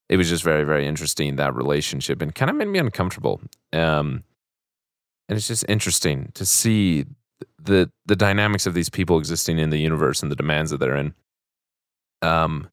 It 0.09 0.17
was 0.17 0.27
just 0.27 0.43
very, 0.43 0.63
very 0.63 0.85
interesting 0.85 1.35
that 1.35 1.55
relationship, 1.55 2.21
and 2.21 2.33
kind 2.35 2.49
of 2.49 2.57
made 2.57 2.67
me 2.67 2.79
uncomfortable. 2.79 3.39
Um, 3.71 4.23
and 5.29 5.37
it's 5.37 5.47
just 5.47 5.63
interesting 5.69 6.31
to 6.33 6.45
see 6.45 7.05
the 7.59 7.91
the 8.05 8.15
dynamics 8.15 8.65
of 8.65 8.73
these 8.73 8.89
people 8.89 9.17
existing 9.17 9.59
in 9.59 9.69
the 9.69 9.79
universe 9.79 10.21
and 10.21 10.31
the 10.31 10.35
demands 10.35 10.71
that 10.71 10.79
they're 10.79 10.97
in. 10.97 11.13
Um, 12.21 12.69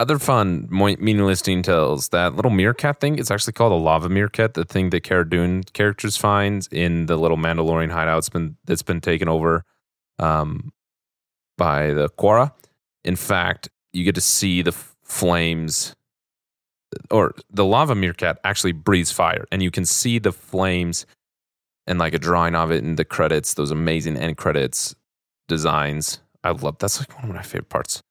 other 0.00 0.18
fun, 0.18 0.66
meaningless 0.70 1.42
details. 1.42 2.08
That 2.08 2.34
little 2.34 2.50
meerkat 2.50 3.00
thing, 3.00 3.18
it's 3.18 3.30
actually 3.30 3.52
called 3.52 3.72
a 3.72 3.76
lava 3.76 4.08
meerkat. 4.08 4.54
The 4.54 4.64
thing 4.64 4.90
that 4.90 5.02
Cara 5.02 5.28
Dune 5.28 5.62
characters 5.74 6.16
finds 6.16 6.68
in 6.68 7.06
the 7.06 7.16
little 7.16 7.36
Mandalorian 7.36 7.90
hideout's 7.90 8.30
been 8.30 8.56
that's 8.64 8.82
been 8.82 9.02
taken 9.02 9.28
over 9.28 9.64
um, 10.18 10.72
by 11.58 11.92
the 11.92 12.08
Quarra. 12.08 12.54
In 13.04 13.14
fact, 13.14 13.68
you 13.92 14.02
get 14.04 14.14
to 14.14 14.20
see 14.22 14.62
the 14.62 14.72
flames, 14.72 15.94
or 17.10 17.34
the 17.50 17.64
lava 17.64 17.94
meerkat 17.94 18.40
actually 18.42 18.72
breathes 18.72 19.12
fire, 19.12 19.44
and 19.52 19.62
you 19.62 19.70
can 19.70 19.84
see 19.84 20.18
the 20.18 20.32
flames 20.32 21.04
and 21.86 21.98
like 21.98 22.14
a 22.14 22.18
drawing 22.18 22.54
of 22.54 22.70
it 22.70 22.82
in 22.82 22.96
the 22.96 23.04
credits, 23.04 23.54
those 23.54 23.70
amazing 23.70 24.16
end 24.16 24.38
credits 24.38 24.94
designs. 25.46 26.20
I 26.42 26.52
love 26.52 26.78
that's 26.78 27.00
like 27.00 27.14
one 27.16 27.28
of 27.28 27.36
my 27.36 27.42
favorite 27.42 27.68
parts. 27.68 28.02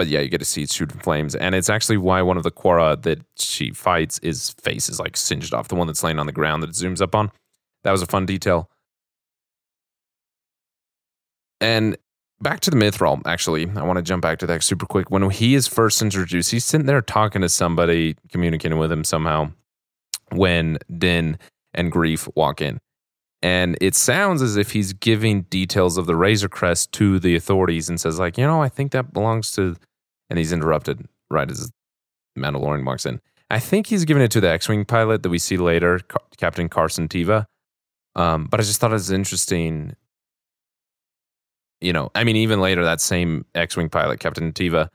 But 0.00 0.08
yeah, 0.08 0.20
you 0.20 0.30
get 0.30 0.38
to 0.38 0.46
see 0.46 0.62
it 0.62 0.72
shooting 0.72 0.98
flames, 0.98 1.34
and 1.34 1.54
it's 1.54 1.68
actually 1.68 1.98
why 1.98 2.22
one 2.22 2.38
of 2.38 2.42
the 2.42 2.50
Quarra 2.50 2.96
that 3.02 3.20
she 3.36 3.70
fights 3.70 4.18
is 4.20 4.54
face 4.62 4.88
is 4.88 4.98
like 4.98 5.14
singed 5.14 5.52
off. 5.52 5.68
The 5.68 5.74
one 5.74 5.86
that's 5.86 6.02
laying 6.02 6.18
on 6.18 6.24
the 6.24 6.32
ground 6.32 6.62
that 6.62 6.70
it 6.70 6.74
zooms 6.74 7.02
up 7.02 7.14
on. 7.14 7.30
That 7.84 7.90
was 7.90 8.00
a 8.00 8.06
fun 8.06 8.24
detail. 8.24 8.70
And 11.60 11.98
back 12.40 12.60
to 12.60 12.70
the 12.70 12.78
Mythrol, 12.78 13.20
actually, 13.26 13.70
I 13.76 13.82
want 13.82 13.98
to 13.98 14.02
jump 14.02 14.22
back 14.22 14.38
to 14.38 14.46
that 14.46 14.62
super 14.62 14.86
quick. 14.86 15.10
When 15.10 15.28
he 15.28 15.54
is 15.54 15.68
first 15.68 16.00
introduced, 16.00 16.50
he's 16.50 16.64
sitting 16.64 16.86
there 16.86 17.02
talking 17.02 17.42
to 17.42 17.50
somebody, 17.50 18.16
communicating 18.32 18.78
with 18.78 18.90
him 18.90 19.04
somehow. 19.04 19.52
When 20.32 20.78
Din 20.96 21.38
and 21.74 21.92
Greef 21.92 22.26
walk 22.34 22.62
in. 22.62 22.80
And 23.42 23.76
it 23.82 23.94
sounds 23.94 24.40
as 24.40 24.56
if 24.56 24.72
he's 24.72 24.94
giving 24.94 25.42
details 25.42 25.98
of 25.98 26.06
the 26.06 26.16
Razor 26.16 26.48
Crest 26.48 26.90
to 26.92 27.18
the 27.18 27.36
authorities 27.36 27.90
and 27.90 28.00
says, 28.00 28.18
like, 28.18 28.38
you 28.38 28.46
know, 28.46 28.62
I 28.62 28.70
think 28.70 28.92
that 28.92 29.12
belongs 29.12 29.52
to. 29.56 29.76
And 30.30 30.38
he's 30.38 30.52
interrupted 30.52 31.06
right 31.28 31.50
as 31.50 31.70
Mandalorian 32.38 32.86
walks 32.86 33.04
in. 33.04 33.20
I 33.50 33.58
think 33.58 33.88
he's 33.88 34.04
giving 34.04 34.22
it 34.22 34.30
to 34.30 34.40
the 34.40 34.48
X-wing 34.48 34.84
pilot 34.84 35.24
that 35.24 35.28
we 35.28 35.38
see 35.38 35.56
later, 35.56 35.98
Ca- 35.98 36.18
Captain 36.36 36.68
Carson 36.68 37.08
Teva. 37.08 37.46
Um, 38.14 38.46
but 38.46 38.60
I 38.60 38.62
just 38.62 38.80
thought 38.80 38.92
it 38.92 38.94
was 38.94 39.10
interesting. 39.10 39.96
You 41.80 41.92
know, 41.92 42.10
I 42.14 42.24
mean, 42.24 42.36
even 42.36 42.60
later, 42.60 42.84
that 42.84 43.00
same 43.00 43.44
X-wing 43.54 43.88
pilot, 43.88 44.20
Captain 44.20 44.52
Teva, 44.52 44.88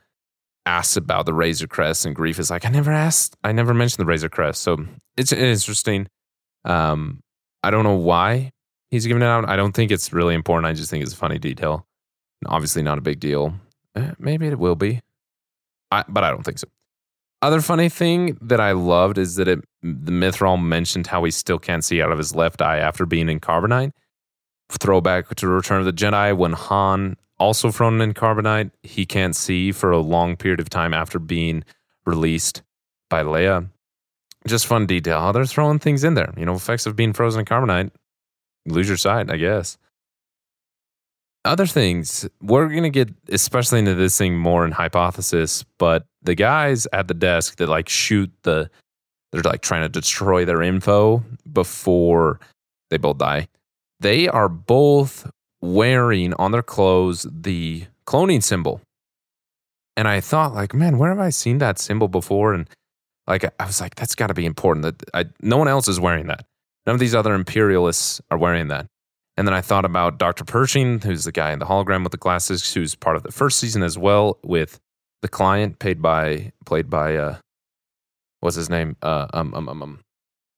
asks 0.64 0.96
about 0.96 1.26
the 1.26 1.34
Razor 1.34 1.66
Crest, 1.66 2.06
and 2.06 2.16
Greef 2.16 2.38
is 2.38 2.50
like, 2.50 2.64
"I 2.64 2.70
never 2.70 2.92
asked, 2.92 3.36
I 3.44 3.52
never 3.52 3.74
mentioned 3.74 4.00
the 4.02 4.08
Razor 4.08 4.28
Crest." 4.28 4.62
So 4.62 4.86
it's 5.16 5.32
interesting. 5.32 6.08
Um, 6.64 7.22
I 7.62 7.70
don't 7.70 7.84
know 7.84 7.94
why 7.96 8.52
he's 8.90 9.06
giving 9.06 9.22
it 9.22 9.26
out. 9.26 9.48
I 9.48 9.56
don't 9.56 9.72
think 9.72 9.90
it's 9.90 10.12
really 10.12 10.34
important. 10.34 10.66
I 10.66 10.72
just 10.72 10.90
think 10.90 11.02
it's 11.02 11.12
a 11.12 11.16
funny 11.16 11.38
detail. 11.38 11.86
Obviously, 12.46 12.82
not 12.82 12.98
a 12.98 13.02
big 13.02 13.20
deal. 13.20 13.54
Eh, 13.94 14.12
maybe 14.18 14.46
it 14.46 14.58
will 14.58 14.76
be, 14.76 15.00
I, 15.90 16.04
but 16.08 16.24
I 16.24 16.30
don't 16.30 16.42
think 16.42 16.58
so. 16.58 16.68
Other 17.42 17.60
funny 17.60 17.88
thing 17.88 18.38
that 18.40 18.60
I 18.60 18.72
loved 18.72 19.18
is 19.18 19.36
that 19.36 19.46
it, 19.46 19.60
the 19.82 20.12
Mythrol 20.12 20.62
mentioned 20.62 21.06
how 21.06 21.22
he 21.24 21.30
still 21.30 21.58
can't 21.58 21.84
see 21.84 22.00
out 22.02 22.10
of 22.10 22.18
his 22.18 22.34
left 22.34 22.62
eye 22.62 22.78
after 22.78 23.06
being 23.06 23.28
in 23.28 23.40
carbonite. 23.40 23.92
Throwback 24.70 25.34
to 25.34 25.46
Return 25.46 25.80
of 25.80 25.84
the 25.84 25.92
Jedi 25.92 26.36
when 26.36 26.54
Han, 26.54 27.16
also 27.38 27.70
thrown 27.70 28.00
in 28.00 28.14
carbonite, 28.14 28.70
he 28.82 29.04
can't 29.04 29.36
see 29.36 29.70
for 29.70 29.90
a 29.90 30.00
long 30.00 30.36
period 30.36 30.60
of 30.60 30.70
time 30.70 30.94
after 30.94 31.18
being 31.18 31.62
released 32.04 32.62
by 33.10 33.22
Leia. 33.22 33.68
Just 34.46 34.66
fun 34.66 34.86
detail 34.86 35.20
how 35.20 35.32
they're 35.32 35.44
throwing 35.44 35.78
things 35.78 36.04
in 36.04 36.14
there. 36.14 36.32
You 36.36 36.46
know, 36.46 36.54
effects 36.54 36.86
of 36.86 36.96
being 36.96 37.12
frozen 37.12 37.40
in 37.40 37.46
carbonite. 37.46 37.90
Lose 38.64 38.88
your 38.88 38.96
sight, 38.96 39.30
I 39.30 39.36
guess 39.36 39.76
other 41.46 41.66
things, 41.66 42.28
we're 42.40 42.68
going 42.68 42.82
to 42.82 42.90
get 42.90 43.08
especially 43.28 43.78
into 43.78 43.94
this 43.94 44.18
thing 44.18 44.36
more 44.36 44.64
in 44.64 44.72
hypothesis, 44.72 45.64
but 45.78 46.06
the 46.22 46.34
guys 46.34 46.86
at 46.92 47.08
the 47.08 47.14
desk 47.14 47.56
that 47.56 47.68
like 47.68 47.88
shoot 47.88 48.30
the, 48.42 48.70
they're 49.32 49.42
like 49.42 49.62
trying 49.62 49.82
to 49.82 49.88
destroy 49.88 50.44
their 50.44 50.62
info 50.62 51.22
before 51.52 52.40
they 52.90 52.96
both 52.96 53.18
die. 53.18 53.48
They 54.00 54.28
are 54.28 54.48
both 54.48 55.30
wearing 55.60 56.34
on 56.34 56.52
their 56.52 56.62
clothes 56.62 57.26
the 57.30 57.84
cloning 58.06 58.42
symbol. 58.42 58.80
And 59.96 60.06
I 60.06 60.20
thought, 60.20 60.54
like, 60.54 60.74
man, 60.74 60.98
where 60.98 61.10
have 61.10 61.18
I 61.18 61.30
seen 61.30 61.58
that 61.58 61.78
symbol 61.78 62.08
before? 62.08 62.52
And 62.52 62.68
like, 63.26 63.44
I 63.58 63.66
was 63.66 63.80
like, 63.80 63.94
that's 63.94 64.14
got 64.14 64.26
to 64.26 64.34
be 64.34 64.44
important. 64.44 64.82
That 64.84 65.02
I, 65.14 65.24
no 65.40 65.56
one 65.56 65.68
else 65.68 65.88
is 65.88 65.98
wearing 65.98 66.26
that. 66.26 66.44
None 66.86 66.94
of 66.94 67.00
these 67.00 67.14
other 67.14 67.34
imperialists 67.34 68.20
are 68.30 68.38
wearing 68.38 68.68
that. 68.68 68.86
And 69.36 69.46
then 69.46 69.54
I 69.54 69.60
thought 69.60 69.84
about 69.84 70.18
Dr. 70.18 70.44
Pershing, 70.44 71.00
who's 71.00 71.24
the 71.24 71.32
guy 71.32 71.52
in 71.52 71.58
the 71.58 71.66
hologram 71.66 72.02
with 72.02 72.12
the 72.12 72.18
glasses, 72.18 72.72
who's 72.72 72.94
part 72.94 73.16
of 73.16 73.22
the 73.22 73.32
first 73.32 73.58
season 73.58 73.82
as 73.82 73.98
well, 73.98 74.38
with 74.42 74.80
the 75.22 75.28
client 75.28 75.78
paid 75.78 76.00
by 76.00 76.52
played 76.64 76.88
by 76.88 77.16
uh 77.16 77.36
what's 78.40 78.56
his 78.56 78.70
name? 78.70 78.96
Uh 79.02 79.26
um 79.34 79.54
um 79.54 79.68
um, 79.68 79.82
um 79.82 80.00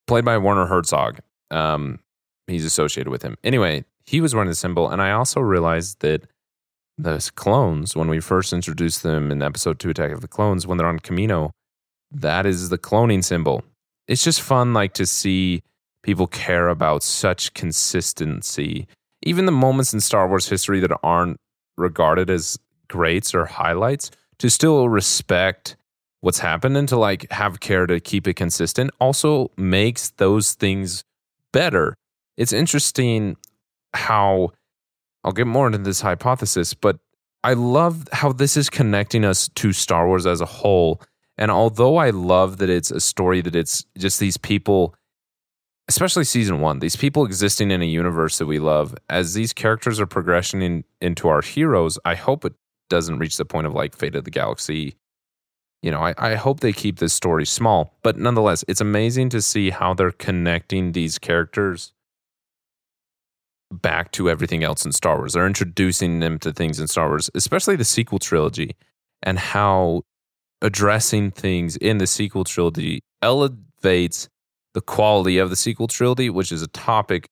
played 0.06 0.25
by 0.25 0.38
Werner 0.38 0.66
Herzog. 0.66 1.20
Um 1.50 2.00
he's 2.47 2.64
associated 2.64 3.11
with 3.11 3.23
him. 3.23 3.37
Anyway, 3.42 3.85
he 4.06 4.20
was 4.20 4.35
wearing 4.35 4.49
the 4.49 4.54
symbol, 4.54 4.88
and 4.88 5.02
I 5.02 5.12
also 5.12 5.40
realized 5.40 6.00
that 6.00 6.25
those 6.97 7.30
clones, 7.30 7.94
when 7.94 8.08
we 8.08 8.20
first 8.20 8.52
introduced 8.52 9.02
them 9.02 9.30
in 9.30 9.42
episode 9.42 9.78
two, 9.78 9.90
Attack 9.90 10.11
of 10.11 10.20
the 10.20 10.28
Clones, 10.28 10.66
when 10.66 10.78
they're 10.78 10.88
on 10.88 10.99
Kamino, 10.99 11.50
that 12.11 12.44
is 12.44 12.70
the 12.70 12.78
cloning 12.78 13.23
symbol. 13.23 13.62
It's 14.08 14.25
just 14.25 14.40
fun 14.40 14.73
like 14.75 14.94
to 14.94 15.06
see 15.06 15.62
people 16.09 16.27
care 16.27 16.69
about 16.69 17.03
such 17.03 17.53
consistency. 17.53 18.88
Even 19.21 19.45
the 19.45 19.53
moments 19.53 19.93
in 19.93 20.00
Star 20.00 20.27
Wars 20.27 20.49
history 20.49 20.81
that 20.81 20.99
aren't 21.03 21.37
regarded 21.77 22.31
as 22.31 22.59
greats 22.88 23.35
or 23.35 23.45
highlights, 23.45 24.11
to 24.38 24.49
still 24.49 24.88
respect 24.88 25.77
what's 26.23 26.38
happened 26.38 26.79
and 26.79 26.88
to 26.88 26.97
like 26.97 27.31
have 27.31 27.61
care 27.61 27.87
to 27.87 28.00
keep 28.00 28.27
it 28.27 28.37
consistent 28.37 28.91
also 28.99 29.50
makes 29.59 30.09
those 30.12 30.55
things 30.55 31.05
better. 31.53 31.95
It's 32.38 32.55
interesting 32.55 33.37
how 33.93 34.53
I'll 35.25 35.33
get 35.33 35.47
more 35.47 35.67
into 35.67 35.77
this 35.77 36.00
hypothesis, 36.00 36.73
but 36.73 36.97
I 37.45 37.53
love 37.53 38.09
how 38.15 38.33
this 38.33 38.57
is 38.57 38.71
connecting 38.71 39.27
us 39.27 39.50
to 39.57 39.75
Star 39.75 40.07
Wars 40.07 40.25
as 40.25 40.41
a 40.41 40.47
whole. 40.47 41.03
And 41.37 41.50
although 41.50 41.99
I 41.99 42.09
love 42.09 42.57
that 42.59 42.71
it's 42.71 42.91
a 42.91 42.99
story 42.99 43.43
that 43.43 43.55
it's 43.55 43.85
just 43.99 44.21
these 44.21 44.38
people 44.38 44.95
especially 45.88 46.25
season 46.25 46.61
one, 46.61 46.78
these 46.78 46.97
people 46.97 47.25
existing 47.25 47.71
in 47.71 47.83
a 47.83 47.87
universe 47.87 48.38
that 48.38 48.47
we 48.47 48.59
love, 48.59 48.95
as 49.09 49.35
these 49.35 49.52
characters 49.52 49.99
are 49.99 50.07
progressing 50.07 50.62
in, 50.62 50.85
into 51.00 51.28
our 51.28 51.42
heroes, 51.42 51.99
I 52.04 52.14
hope 52.14 52.45
it 52.45 52.54
doesn't 52.90 53.18
reach 53.18 53.37
the 53.37 53.45
point 53.45 53.66
of 53.66 53.75
like 53.75 53.97
Fate 53.97 54.14
of 54.14 54.25
the 54.25 54.30
Galaxy. 54.30 54.97
You 55.83 55.90
know, 55.90 56.00
I, 56.00 56.14
I 56.18 56.35
hope 56.35 56.61
they 56.61 56.73
keep 56.73 56.99
this 56.99 57.14
story 57.14 57.47
small, 57.47 57.97
but 58.02 58.18
nonetheless, 58.18 58.64
it's 58.68 58.80
amazing 58.80 59.30
to 59.30 59.40
see 59.40 59.71
how 59.71 59.95
they're 59.95 60.11
connecting 60.11 60.92
these 60.92 61.18
characters 61.18 61.92
back 63.71 64.12
to 64.12 64.28
everything 64.28 64.64
else 64.64 64.85
in 64.85 64.92
Star 64.92 65.18
Wars. 65.18 65.35
They're 65.35 65.47
introducing 65.47 66.21
them 66.21 66.38
to 66.40 66.52
things 66.52 66.80
in 66.80 66.88
Star 66.88 67.09
Wars, 67.09 67.30
especially 67.35 67.76
the 67.76 67.85
sequel 67.85 68.18
trilogy, 68.18 68.76
and 69.23 69.38
how 69.38 70.02
addressing 70.61 71.30
things 71.30 71.76
in 71.76 71.99
the 71.99 72.07
sequel 72.07 72.45
trilogy 72.45 73.00
elevates 73.23 74.28
the 74.75 74.81
quality 74.81 75.39
of 75.39 75.51
the 75.51 75.57
sequel 75.57 75.89
trilogy, 75.89 76.31
which 76.31 76.53
is 76.53 76.63
a 76.63 76.69
topic 76.69 77.29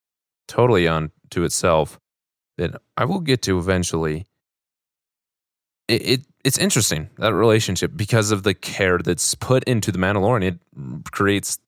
totally 0.48 0.88
on 0.88 1.10
to 1.30 1.44
itself 1.44 1.98
that 2.58 2.80
I 2.96 3.04
will 3.04 3.20
get 3.20 3.42
to 3.42 3.58
eventually. 3.58 4.26
It, 5.88 6.08
it 6.08 6.26
it's 6.44 6.58
interesting 6.58 7.10
that 7.18 7.34
relationship 7.34 7.92
because 7.94 8.30
of 8.30 8.42
the 8.42 8.54
care 8.54 8.98
that's 8.98 9.34
put 9.34 9.64
into 9.64 9.92
the 9.92 9.98
Mandalorian. 9.98 10.42
It 10.42 11.10
creates 11.12 11.58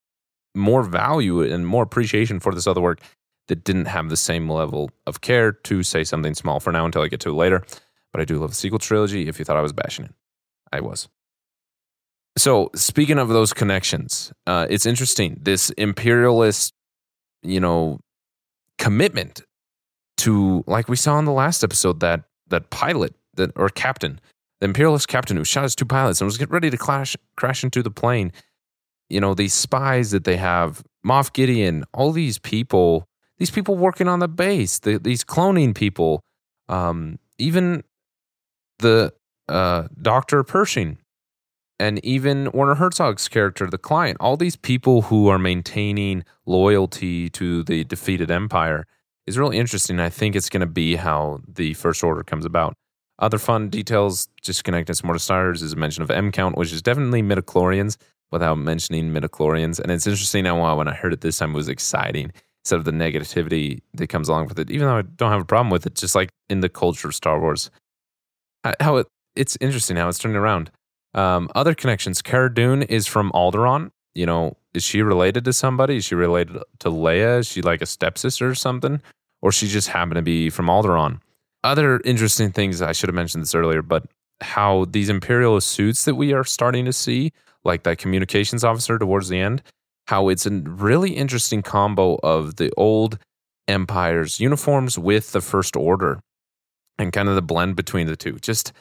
more 0.55 0.83
value 0.83 1.41
and 1.41 1.65
more 1.65 1.83
appreciation 1.83 2.39
for 2.39 2.53
this 2.53 2.67
other 2.67 2.81
work 2.81 2.99
that 3.47 3.63
didn't 3.63 3.85
have 3.85 4.09
the 4.09 4.17
same 4.17 4.49
level 4.49 4.89
of 5.05 5.21
care 5.21 5.51
to 5.51 5.83
say 5.83 6.03
something 6.03 6.33
small 6.33 6.59
for 6.59 6.71
now 6.71 6.85
until 6.85 7.01
I 7.01 7.07
get 7.07 7.19
to 7.21 7.29
it 7.29 7.33
later. 7.33 7.63
But 8.11 8.21
I 8.21 8.25
do 8.25 8.39
love 8.39 8.51
the 8.51 8.55
sequel 8.55 8.79
trilogy. 8.79 9.27
If 9.27 9.37
you 9.37 9.45
thought 9.45 9.57
I 9.57 9.61
was 9.61 9.73
bashing 9.73 10.05
it, 10.05 10.13
I 10.71 10.81
was. 10.81 11.07
So 12.37 12.69
speaking 12.75 13.19
of 13.19 13.29
those 13.29 13.53
connections, 13.53 14.31
uh, 14.47 14.67
it's 14.69 14.85
interesting. 14.85 15.39
This 15.41 15.69
imperialist, 15.71 16.73
you 17.43 17.59
know, 17.59 17.99
commitment 18.77 19.41
to, 20.17 20.63
like 20.67 20.87
we 20.87 20.95
saw 20.95 21.19
in 21.19 21.25
the 21.25 21.31
last 21.31 21.63
episode, 21.63 21.99
that 21.99 22.23
that 22.47 22.69
pilot 22.69 23.13
that 23.35 23.51
or 23.55 23.69
captain, 23.69 24.19
the 24.59 24.65
imperialist 24.65 25.07
captain 25.07 25.37
who 25.37 25.43
shot 25.43 25.63
his 25.63 25.75
two 25.75 25.85
pilots 25.85 26.21
and 26.21 26.25
was 26.25 26.37
getting 26.37 26.53
ready 26.53 26.69
to 26.69 26.77
crash 26.77 27.15
crash 27.35 27.63
into 27.63 27.83
the 27.83 27.91
plane. 27.91 28.31
You 29.09 29.19
know, 29.19 29.33
these 29.33 29.53
spies 29.53 30.11
that 30.11 30.23
they 30.23 30.37
have, 30.37 30.83
Moff 31.05 31.33
Gideon, 31.33 31.83
all 31.93 32.11
these 32.11 32.37
people, 32.37 33.05
these 33.39 33.49
people 33.49 33.75
working 33.75 34.07
on 34.07 34.19
the 34.19 34.27
base, 34.27 34.79
the, 34.79 34.99
these 34.99 35.23
cloning 35.23 35.73
people, 35.73 36.21
um, 36.67 37.17
even 37.39 37.83
the 38.77 39.13
uh, 39.47 39.87
Doctor 39.99 40.43
Pershing 40.43 40.98
and 41.79 42.03
even 42.03 42.51
Werner 42.51 42.75
Herzog's 42.75 43.27
character, 43.27 43.67
the 43.67 43.77
client, 43.77 44.17
all 44.19 44.35
these 44.35 44.55
people 44.55 45.03
who 45.03 45.29
are 45.29 45.39
maintaining 45.39 46.25
loyalty 46.45 47.29
to 47.29 47.63
the 47.63 47.83
defeated 47.85 48.29
empire 48.29 48.85
is 49.25 49.37
really 49.37 49.57
interesting. 49.57 49.99
I 49.99 50.09
think 50.09 50.35
it's 50.35 50.49
going 50.49 50.61
to 50.61 50.67
be 50.67 50.95
how 50.95 51.39
the 51.47 51.73
First 51.75 52.03
Order 52.03 52.23
comes 52.23 52.45
about. 52.45 52.73
Other 53.19 53.37
fun 53.37 53.69
details, 53.69 54.27
just 54.41 54.63
connecting 54.63 54.93
some 54.93 55.07
more 55.07 55.13
to 55.13 55.19
Stars, 55.19 55.61
is 55.61 55.73
a 55.73 55.75
mention 55.75 56.03
of 56.03 56.11
M 56.11 56.31
Count, 56.31 56.57
which 56.57 56.71
is 56.71 56.81
definitely 56.81 57.21
midichlorians 57.21 57.97
without 58.31 58.55
mentioning 58.55 59.11
midichlorians. 59.11 59.79
And 59.79 59.91
it's 59.91 60.07
interesting 60.07 60.43
now 60.43 60.63
uh, 60.63 60.75
when 60.75 60.87
I 60.87 60.93
heard 60.93 61.13
it 61.13 61.21
this 61.21 61.37
time, 61.37 61.51
it 61.51 61.55
was 61.55 61.69
exciting 61.69 62.31
instead 62.63 62.77
of 62.77 62.85
the 62.85 62.91
negativity 62.91 63.81
that 63.93 64.07
comes 64.07 64.29
along 64.29 64.47
with 64.47 64.59
it, 64.59 64.69
even 64.69 64.87
though 64.87 64.97
I 64.97 65.01
don't 65.01 65.31
have 65.31 65.41
a 65.41 65.45
problem 65.45 65.69
with 65.69 65.85
it, 65.85 65.95
just 65.95 66.15
like 66.15 66.29
in 66.49 66.59
the 66.59 66.69
culture 66.69 67.07
of 67.07 67.15
Star 67.15 67.39
Wars. 67.39 67.71
How 68.79 68.97
it, 68.97 69.07
it's 69.35 69.57
interesting 69.61 69.97
how 69.97 70.09
it's 70.09 70.19
turning 70.19 70.37
around. 70.37 70.71
Um, 71.13 71.49
other 71.55 71.73
connections. 71.73 72.21
Cara 72.21 72.53
Dune 72.53 72.83
is 72.83 73.07
from 73.07 73.31
Alderaan. 73.31 73.91
You 74.13 74.25
know, 74.25 74.57
is 74.73 74.83
she 74.83 75.01
related 75.01 75.45
to 75.45 75.53
somebody? 75.53 75.97
Is 75.97 76.05
she 76.05 76.15
related 76.15 76.57
to 76.79 76.89
Leia? 76.89 77.39
Is 77.39 77.47
she 77.47 77.61
like 77.61 77.81
a 77.81 77.85
stepsister 77.85 78.47
or 78.47 78.55
something? 78.55 79.01
Or 79.41 79.51
she 79.51 79.67
just 79.67 79.87
happened 79.89 80.15
to 80.15 80.21
be 80.21 80.49
from 80.49 80.67
Alderaan? 80.67 81.21
Other 81.63 81.99
interesting 82.05 82.51
things, 82.51 82.81
I 82.81 82.91
should 82.91 83.09
have 83.09 83.15
mentioned 83.15 83.43
this 83.43 83.55
earlier, 83.55 83.81
but 83.81 84.05
how 84.41 84.85
these 84.85 85.09
imperial 85.09 85.59
suits 85.61 86.05
that 86.05 86.15
we 86.15 86.33
are 86.33 86.43
starting 86.43 86.85
to 86.85 86.93
see, 86.93 87.33
like 87.63 87.83
that 87.83 87.97
communications 87.97 88.63
officer 88.63 88.97
towards 88.97 89.29
the 89.29 89.39
end, 89.39 89.61
how 90.07 90.29
it's 90.29 90.45
a 90.45 90.51
really 90.51 91.11
interesting 91.11 91.61
combo 91.61 92.17
of 92.23 92.55
the 92.55 92.71
old 92.77 93.19
empire's 93.67 94.39
uniforms 94.39 94.97
with 94.97 95.31
the 95.31 95.41
first 95.41 95.75
order 95.75 96.19
and 96.97 97.13
kind 97.13 97.29
of 97.29 97.35
the 97.35 97.41
blend 97.41 97.75
between 97.75 98.07
the 98.07 98.15
two. 98.15 98.33
Just 98.39 98.73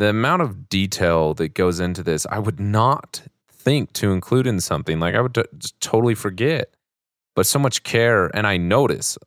the 0.00 0.08
amount 0.08 0.40
of 0.40 0.70
detail 0.70 1.34
that 1.34 1.52
goes 1.52 1.78
into 1.78 2.02
this, 2.02 2.26
I 2.30 2.38
would 2.38 2.58
not 2.58 3.20
think 3.52 3.92
to 3.92 4.12
include 4.12 4.46
in 4.46 4.58
something. 4.58 4.98
Like 4.98 5.14
I 5.14 5.20
would 5.20 5.34
t- 5.34 5.42
totally 5.80 6.14
forget. 6.14 6.74
But 7.36 7.44
so 7.44 7.58
much 7.58 7.82
care, 7.82 8.34
and 8.34 8.46
I 8.46 8.56
notice 8.56 9.18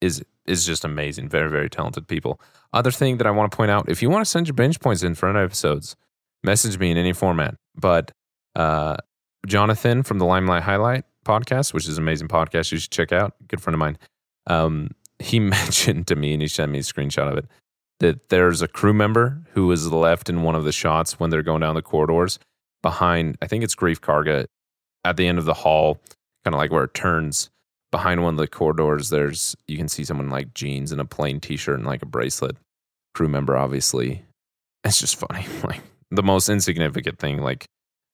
is 0.00 0.22
is 0.46 0.64
just 0.64 0.84
amazing. 0.84 1.28
Very 1.28 1.50
very 1.50 1.68
talented 1.68 2.06
people. 2.06 2.40
Other 2.72 2.92
thing 2.92 3.16
that 3.16 3.26
I 3.26 3.32
want 3.32 3.50
to 3.50 3.56
point 3.56 3.72
out: 3.72 3.88
if 3.88 4.02
you 4.02 4.08
want 4.08 4.24
to 4.24 4.30
send 4.30 4.46
your 4.46 4.54
binge 4.54 4.78
points 4.78 5.02
in 5.02 5.16
for 5.16 5.36
episodes, 5.36 5.96
message 6.44 6.78
me 6.78 6.92
in 6.92 6.96
any 6.96 7.12
format. 7.12 7.56
But 7.74 8.12
uh, 8.54 8.96
Jonathan 9.48 10.04
from 10.04 10.20
the 10.20 10.26
Limelight 10.26 10.62
Highlight 10.62 11.04
podcast, 11.24 11.74
which 11.74 11.88
is 11.88 11.98
an 11.98 12.04
amazing 12.04 12.28
podcast 12.28 12.70
you 12.70 12.78
should 12.78 12.92
check 12.92 13.10
out, 13.10 13.34
good 13.48 13.60
friend 13.60 13.74
of 13.74 13.80
mine. 13.80 13.98
Um, 14.46 14.90
he 15.18 15.40
mentioned 15.58 16.06
to 16.06 16.14
me, 16.14 16.34
and 16.34 16.40
he 16.40 16.46
sent 16.46 16.70
me 16.70 16.78
a 16.78 16.82
screenshot 16.82 17.28
of 17.32 17.36
it, 17.38 17.46
that 18.00 18.28
there's 18.28 18.62
a 18.62 18.68
crew 18.68 18.92
member 18.92 19.42
who 19.52 19.66
was 19.66 19.90
left 19.90 20.28
in 20.28 20.42
one 20.42 20.54
of 20.54 20.64
the 20.64 20.72
shots 20.72 21.18
when 21.18 21.30
they're 21.30 21.42
going 21.42 21.60
down 21.60 21.74
the 21.74 21.82
corridors 21.82 22.38
behind, 22.82 23.36
I 23.40 23.46
think 23.46 23.64
it's 23.64 23.74
Greef 23.74 24.00
Karga, 24.00 24.46
at 25.04 25.16
the 25.16 25.26
end 25.26 25.38
of 25.38 25.44
the 25.44 25.54
hall, 25.54 26.00
kind 26.44 26.54
of 26.54 26.58
like 26.58 26.70
where 26.70 26.84
it 26.84 26.94
turns 26.94 27.50
behind 27.90 28.22
one 28.22 28.34
of 28.34 28.38
the 28.38 28.46
corridors. 28.46 29.08
There's, 29.08 29.56
you 29.66 29.76
can 29.76 29.88
see 29.88 30.04
someone 30.04 30.30
like 30.30 30.54
jeans 30.54 30.92
and 30.92 31.00
a 31.00 31.04
plain 31.04 31.40
t 31.40 31.56
shirt 31.56 31.78
and 31.78 31.86
like 31.86 32.02
a 32.02 32.06
bracelet. 32.06 32.56
Crew 33.14 33.28
member, 33.28 33.56
obviously. 33.56 34.22
It's 34.84 35.00
just 35.00 35.16
funny. 35.16 35.46
Like 35.64 35.80
the 36.10 36.22
most 36.22 36.48
insignificant 36.48 37.18
thing, 37.18 37.42
like 37.42 37.66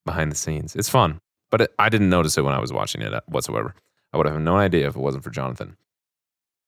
behind 0.07 0.33
the 0.33 0.37
scenes. 0.37 0.75
It's 0.75 0.89
fun, 0.89 1.19
but 1.51 1.63
it, 1.63 1.75
I 1.79 1.89
didn't 1.89 2.09
notice 2.09 2.39
it 2.39 2.43
when 2.45 2.55
I 2.55 2.59
was 2.59 2.73
watching 2.73 3.03
it 3.03 3.13
whatsoever. 3.27 3.75
I 4.13 4.17
would 4.17 4.27
have 4.27 4.41
no 4.41 4.57
idea 4.57 4.89
if 4.89 4.97
it 4.97 5.01
wasn't 5.01 5.25
for 5.25 5.31
Jonathan. 5.31 5.77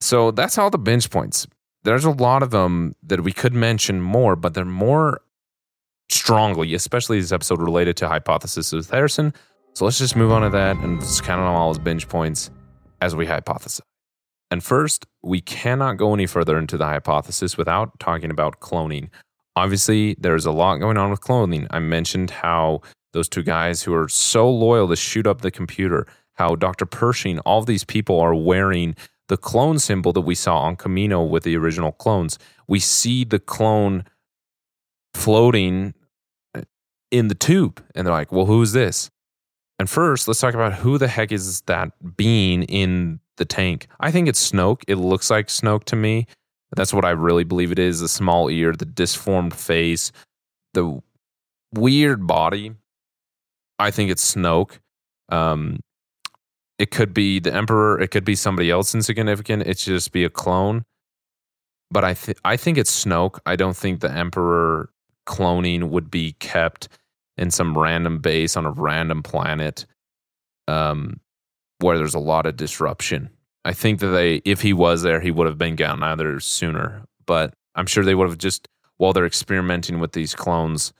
So 0.01 0.31
that's 0.31 0.59
all 0.59 0.71
the 0.71 0.79
bench 0.79 1.11
points. 1.11 1.47
There's 1.85 2.05
a 2.05 2.11
lot 2.11 2.43
of 2.43 2.51
them 2.51 2.95
that 3.03 3.23
we 3.23 3.33
could 3.33 3.53
mention 3.53 4.01
more, 4.01 4.37
but 4.37 4.55
they're 4.55 4.65
more 4.65 5.21
strongly, 6.11 6.75
especially 6.75 7.21
this 7.21 7.33
episode 7.33 7.61
related 7.61 7.97
to 7.99 8.09
Hypothesis 8.09 8.73
with 8.73 8.91
Harrison. 8.91 9.35
So 9.75 9.85
let's 9.85 9.99
just 9.99 10.17
move 10.17 10.33
on 10.33 10.43
to 10.43 10.51
that 10.51 10.77
and 10.77 11.01
just 11.01 11.25
count 11.25 11.41
on 11.41 11.55
all 11.55 11.69
his 11.69 11.79
binge 11.79 12.09
points 12.09 12.51
as 13.01 13.15
we 13.15 13.27
hypothesize. 13.27 13.81
And 14.51 14.63
first, 14.63 15.07
we 15.23 15.41
cannot 15.41 15.97
go 15.97 16.15
any 16.15 16.27
further 16.27 16.59
into 16.59 16.77
the 16.77 16.87
hypothesis 16.87 17.57
without 17.57 17.99
talking 17.99 18.31
about 18.31 18.61
cloning. 18.61 19.09
Obviously, 19.57 20.17
there's 20.19 20.47
a 20.47 20.53
lot 20.53 20.79
going 20.79 20.97
on 20.97 21.11
with 21.11 21.21
cloning. 21.21 21.67
I 21.71 21.81
mentioned 21.81 22.31
how 22.31 22.83
those 23.13 23.29
two 23.29 23.43
guys 23.43 23.83
who 23.83 23.95
are 23.95 24.09
so 24.09 24.49
loyal 24.49 24.89
to 24.89 24.97
shoot 24.97 25.27
up 25.27 25.41
the 25.41 25.51
computer, 25.51 26.07
how 26.35 26.55
Dr. 26.55 26.87
Pershing, 26.87 27.41
all 27.41 27.59
of 27.61 27.67
these 27.67 27.85
people 27.85 28.21
are 28.21 28.35
wearing 28.35 28.95
the 29.29 29.37
clone 29.37 29.79
symbol 29.79 30.13
that 30.13 30.23
we 30.23 30.35
saw 30.35 30.59
on 30.59 30.77
Kamino 30.77 31.29
with 31.29 31.43
the 31.43 31.57
original 31.57 31.93
clones. 31.93 32.39
We 32.69 32.81
see 32.81 33.25
the 33.25 33.39
clone 33.39 34.05
floating 35.15 35.95
in 37.11 37.29
the 37.29 37.35
tube, 37.35 37.83
and 37.95 38.07
they're 38.07 38.15
like, 38.15 38.33
well, 38.33 38.47
who's 38.47 38.73
this? 38.73 39.11
And 39.79 39.89
first, 39.89 40.29
let's 40.29 40.41
talk 40.41 40.55
about 40.55 40.75
who 40.75 40.99
the 40.99 41.09
heck 41.09 41.33
is 41.33 41.61
that 41.63 41.91
being 42.17 42.63
in 42.65 43.21
the 43.37 43.45
tank. 43.45 43.89
I 44.01 44.11
think 44.11 44.29
it's 44.29 44.51
Snoke. 44.51 44.83
It 44.87 44.97
looks 44.97 45.31
like 45.31 45.49
Snoke 45.49 45.85
to 45.85 45.97
me. 45.97 46.27
That's 46.77 46.93
what 46.93 47.05
I 47.05 47.11
really 47.11 47.45
believe 47.45 47.73
it 47.73 47.79
is 47.79 48.01
the 48.01 48.09
small 48.09 48.51
ear, 48.51 48.73
the 48.73 48.85
disformed 48.85 49.55
face, 49.55 50.13
the 50.75 51.01
weird 51.73 52.27
body. 52.27 52.73
I 53.79 53.91
think 53.91 54.11
it's 54.11 54.35
Snoke. 54.35 54.79
Um, 55.29 55.81
it 56.79 56.91
could 56.91 57.15
be 57.15 57.39
the 57.39 57.55
Emperor. 57.55 58.01
It 58.01 58.11
could 58.11 58.25
be 58.25 58.35
somebody 58.35 58.71
else 58.71 58.95
insignificant. 58.95 59.67
It 59.67 59.79
should 59.79 59.95
just 59.95 60.13
be 60.13 60.25
a 60.25 60.31
clone. 60.31 60.85
But 61.91 62.05
I, 62.05 62.15
th- 62.15 62.39
I 62.45 62.57
think 62.57 62.79
it's 62.79 63.05
Snoke. 63.05 63.39
I 63.47 63.57
don't 63.57 63.77
think 63.77 64.01
the 64.01 64.11
Emperor 64.11 64.91
cloning 65.27 65.91
would 65.91 66.11
be 66.11 66.33
kept 66.41 66.89
in 67.37 67.51
some 67.51 67.77
random 67.77 68.19
base 68.19 68.57
on 68.57 68.67
a 68.67 68.71
random 68.71 69.23
planet 69.23 69.87
um, 70.69 71.21
where 71.81 71.97
there's 71.97 72.15
a 72.15 72.21
lot 72.21 72.47
of 72.47 72.57
disruption. 72.57 73.31
I 73.65 73.73
think 73.73 74.01
that 74.01 74.09
they, 74.09 74.37
if 74.45 74.61
he 74.61 74.73
was 74.73 75.03
there, 75.03 75.21
he 75.21 75.31
would 75.31 75.47
have 75.47 75.59
been 75.59 75.77
gotten 75.77 76.03
either 76.03 76.39
sooner. 76.41 77.05
But 77.27 77.55
I'm 77.75 77.87
sure 77.87 78.05
they 78.05 78.15
would 78.15 78.29
have 78.29 78.39
just, 78.39 78.69
while 78.97 79.13
they're 79.13 79.27
experimenting 79.27 80.01
with 80.01 80.13
these 80.13 80.35
clones 80.35 80.93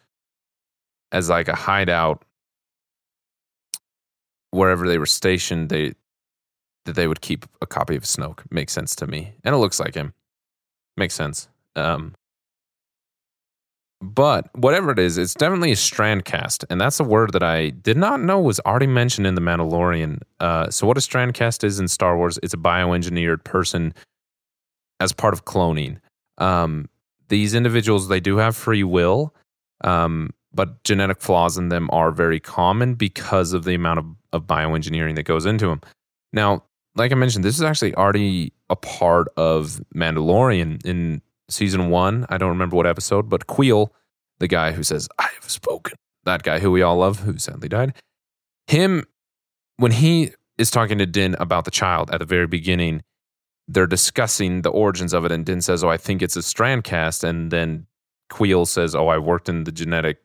as 1.13 1.29
like 1.29 1.49
a 1.49 1.55
hideout, 1.55 2.25
wherever 4.55 4.87
they 4.87 4.99
were 4.99 5.07
stationed, 5.07 5.69
they 5.69 5.95
that 6.87 6.95
they 6.95 7.07
would 7.07 7.21
keep 7.21 7.47
a 7.63 7.67
copy 7.67 7.97
of 7.97 8.05
Snoke. 8.05 8.41
Makes 8.51 8.73
sense 8.73 8.95
to 8.97 9.07
me, 9.07 9.35
and 9.43 9.55
it 9.55 9.59
looks 9.59 9.81
like 9.81 9.95
him. 9.95 10.13
Makes 10.97 11.15
sense. 11.15 11.49
Um, 11.77 12.15
but 14.03 14.51
whatever 14.55 14.91
it 14.91 14.99
is, 14.99 15.17
it's 15.17 15.35
definitely 15.35 15.73
a 15.73 15.77
strand 15.77 16.25
cast, 16.25 16.65
and 16.69 16.81
that's 16.81 17.01
a 17.01 17.05
word 17.05 17.33
that 17.33 17.43
I 17.43 17.71
did 17.71 17.97
not 17.97 18.21
know 18.21 18.39
was 18.39 18.61
already 18.61 18.87
mentioned 18.87 19.27
in 19.27 19.35
the 19.35 19.41
Mandalorian. 19.41 20.21
Uh, 20.41 20.71
so, 20.71 20.87
what 20.87 20.99
a 20.99 21.01
strand 21.01 21.35
cast 21.35 21.65
is 21.65 21.81
in 21.81 21.89
Star 21.89 22.17
Wars, 22.17 22.39
it's 22.43 22.55
a 22.55 22.59
bioengineered 22.59 23.45
person 23.45 23.95
as 25.01 25.13
part 25.13 25.35
of 25.35 25.45
cloning. 25.47 25.99
Um, 26.39 26.89
these 27.29 27.55
individuals 27.55 28.09
they 28.09 28.21
do 28.21 28.37
have 28.37 28.57
free 28.57 28.85
will, 28.85 29.35
um, 29.83 30.31
but 30.55 30.83
genetic 30.85 31.21
flaws 31.21 31.59
in 31.59 31.69
them 31.69 31.89
are 31.93 32.11
very 32.11 32.41
common 32.41 32.95
because 32.95 33.53
of 33.53 33.65
the 33.65 33.75
amount 33.75 33.99
of, 33.99 34.07
of 34.33 34.47
bioengineering 34.47 35.17
that 35.17 35.25
goes 35.25 35.47
into 35.47 35.67
them. 35.67 35.81
Now, 36.33 36.65
like 36.95 37.13
I 37.13 37.17
mentioned, 37.17 37.45
this 37.45 37.57
is 37.57 37.63
actually 37.63 37.95
already 37.95 38.53
a 38.71 38.77
part 38.77 39.29
of 39.37 39.81
Mandalorian 39.95 40.85
in 40.87 41.23
season 41.49 41.91
one. 41.91 42.27
I 42.29 42.39
don't 42.39 42.51
remember 42.51 42.77
what 42.77 42.87
episode, 42.87 43.29
but 43.29 43.47
Kuiil, 43.47 43.89
the 44.39 44.49
guy 44.49 44.73
who 44.73 44.83
says, 44.83 45.09
I 45.19 45.29
have 45.41 45.51
spoken, 45.51 45.97
that 46.25 46.43
guy 46.43 46.61
who 46.61 46.71
we 46.71 46.83
all 46.83 46.97
love, 46.97 47.21
who 47.21 47.37
sadly 47.39 47.69
died, 47.69 47.95
him, 48.67 49.05
when 49.77 49.93
he 49.93 50.33
is 50.57 50.71
talking 50.71 50.99
to 50.99 51.07
Din 51.07 51.35
about 51.41 51.65
the 51.65 51.71
child 51.71 52.11
at 52.11 52.21
the 52.21 52.25
very 52.25 52.47
beginning, 52.47 53.03
they're 53.67 53.87
discussing 53.87 54.63
the 54.63 54.71
origins 54.71 55.13
of 55.13 55.25
it. 55.25 55.33
And 55.33 55.45
Din 55.45 55.61
says, 55.61 55.83
Oh, 55.83 55.89
I 55.89 55.97
think 55.97 56.23
it's 56.23 56.37
a 56.37 56.43
strand 56.43 56.85
cast. 56.85 57.25
And 57.25 57.51
then 57.51 57.87
Kuiil 58.31 58.67
says, 58.67 58.95
Oh, 58.95 59.09
I 59.09 59.19
worked 59.19 59.49
in 59.49 59.65
the 59.65 59.73
genetic 59.73 60.19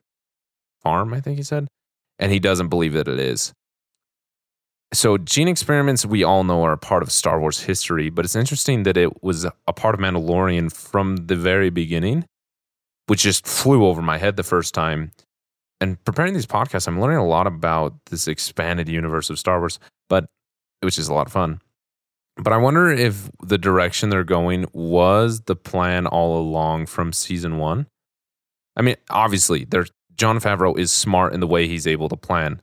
farm, 0.84 1.13
I 1.13 1.22
think 1.22 1.38
he 1.38 1.44
said. 1.44 1.68
And 2.18 2.32
he 2.32 2.39
doesn't 2.39 2.68
believe 2.68 2.94
that 2.94 3.08
it 3.08 3.20
is 3.20 3.54
so 4.94 5.18
gene 5.18 5.48
experiments 5.48 6.06
we 6.06 6.24
all 6.24 6.44
know 6.44 6.63
are 6.63 6.74
a 6.74 6.78
part 6.78 7.04
of 7.04 7.12
Star 7.12 7.39
Wars 7.39 7.62
history, 7.62 8.10
but 8.10 8.26
it's 8.26 8.36
interesting 8.36 8.84
that 8.84 8.98
it 8.98 9.24
was 9.24 9.46
a 9.46 9.74
part 9.74 9.96
of 9.96 10.02
Mandalorian 10.02 10.72
from 10.72 11.18
the 11.18 11.36
very 11.36 11.70
beginning, 11.70 12.26
which 13.08 13.22
just 13.22 13.46
flew 13.46 13.86
over 13.86 14.02
my 14.02 14.18
head 14.18 14.36
the 14.36 14.44
first 14.44 14.74
time. 14.74 15.12
And 15.80 16.04
preparing 16.04 16.34
these 16.34 16.48
podcasts, 16.48 16.88
I'm 16.88 17.00
learning 17.00 17.20
a 17.20 17.28
lot 17.28 17.48
about 17.48 17.94
this 18.10 18.28
expanded 18.28 18.89
universe 18.89 19.30
of 19.30 19.39
Star 19.39 19.60
Wars, 19.60 19.80
but 20.10 20.26
which 20.82 20.98
is 20.98 21.08
a 21.08 21.13
lot 21.13 21.28
of 21.28 21.34
fun. 21.34 21.62
But 22.36 22.54
I 22.54 22.58
wonder 22.58 22.89
if 22.89 23.30
the 23.44 23.58
direction 23.58 24.10
they're 24.10 24.24
going 24.24 24.65
was 24.74 25.42
the 25.42 25.56
plan 25.56 26.08
all 26.08 26.39
along 26.39 26.88
from 26.88 27.13
season 27.13 27.58
one. 27.58 27.88
I 28.76 28.82
mean, 28.82 28.96
obviously, 29.10 29.65
Jon 30.20 30.40
Favreau 30.40 30.78
is 30.78 30.92
smart 30.92 31.34
in 31.34 31.40
the 31.40 31.48
way 31.48 31.68
he's 31.68 31.88
able 31.88 32.10
to 32.10 32.18
plan 32.18 32.62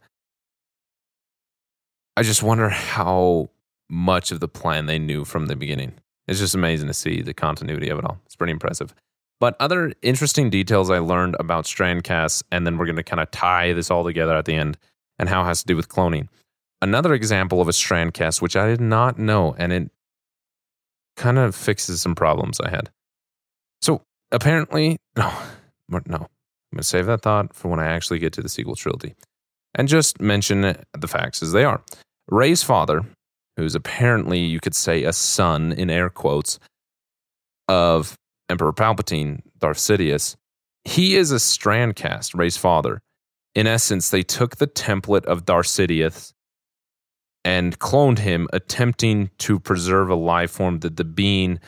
I 2.18 2.22
just 2.22 2.42
wonder 2.42 2.70
how 2.70 3.50
much 3.90 4.30
of 4.32 4.40
the 4.40 4.48
plan 4.48 4.86
they 4.86 4.98
knew 4.98 5.24
from 5.26 5.46
the 5.46 5.56
beginning. 5.56 5.92
It's 6.26 6.38
just 6.38 6.54
amazing 6.54 6.88
to 6.88 6.94
see 6.94 7.20
the 7.20 7.34
continuity 7.34 7.90
of 7.90 7.98
it 7.98 8.06
all. 8.06 8.18
It's 8.24 8.34
pretty 8.34 8.52
impressive. 8.52 8.94
But 9.38 9.54
other 9.60 9.92
interesting 10.00 10.48
details 10.48 10.90
I 10.90 10.98
learned 10.98 11.36
about 11.38 11.66
Strandcasts, 11.66 12.42
and 12.50 12.66
then 12.66 12.78
we're 12.78 12.86
going 12.86 12.96
to 12.96 13.02
kind 13.02 13.20
of 13.20 13.30
tie 13.30 13.74
this 13.74 13.90
all 13.90 14.02
together 14.02 14.34
at 14.34 14.46
the 14.46 14.54
end 14.54 14.78
and 15.18 15.28
how 15.28 15.42
it 15.42 15.44
has 15.44 15.60
to 15.60 15.66
do 15.66 15.76
with 15.76 15.90
cloning. 15.90 16.28
Another 16.80 17.12
example 17.12 17.60
of 17.60 17.68
a 17.68 17.72
Strandcast, 17.72 18.40
which 18.40 18.56
I 18.56 18.66
did 18.66 18.80
not 18.80 19.18
know, 19.18 19.54
and 19.58 19.72
it 19.72 19.90
kind 21.16 21.38
of 21.38 21.54
fixes 21.54 22.00
some 22.00 22.14
problems 22.14 22.60
I 22.60 22.70
had. 22.70 22.90
So 23.82 24.00
apparently, 24.32 24.96
no, 25.16 25.30
no, 26.06 26.28
I'm 26.76 26.80
going 26.80 26.82
to 26.82 26.88
save 26.88 27.06
that 27.06 27.22
thought 27.22 27.54
for 27.54 27.68
when 27.68 27.80
I 27.80 27.86
actually 27.86 28.18
get 28.18 28.34
to 28.34 28.42
the 28.42 28.50
sequel 28.50 28.76
trilogy 28.76 29.14
and 29.74 29.88
just 29.88 30.20
mention 30.20 30.60
the 30.60 31.08
facts 31.08 31.42
as 31.42 31.52
they 31.52 31.64
are. 31.64 31.80
Rey's 32.28 32.62
father, 32.62 33.00
who's 33.56 33.74
apparently, 33.74 34.40
you 34.40 34.60
could 34.60 34.74
say, 34.74 35.04
a 35.04 35.14
son 35.14 35.72
in 35.72 35.88
air 35.88 36.10
quotes 36.10 36.58
of 37.66 38.14
Emperor 38.50 38.74
Palpatine, 38.74 39.40
Darth 39.58 39.78
Sidious, 39.78 40.36
he 40.84 41.16
is 41.16 41.30
a 41.30 41.40
strand 41.40 41.96
cast, 41.96 42.34
Rey's 42.34 42.58
father. 42.58 43.00
In 43.54 43.66
essence, 43.66 44.10
they 44.10 44.22
took 44.22 44.56
the 44.56 44.66
template 44.66 45.24
of 45.24 45.46
Darth 45.46 45.68
Sidious 45.68 46.34
and 47.42 47.78
cloned 47.78 48.18
him, 48.18 48.48
attempting 48.52 49.30
to 49.38 49.58
preserve 49.58 50.10
a 50.10 50.14
life 50.14 50.50
form 50.50 50.80
that 50.80 50.98
the 50.98 51.04
being 51.04 51.58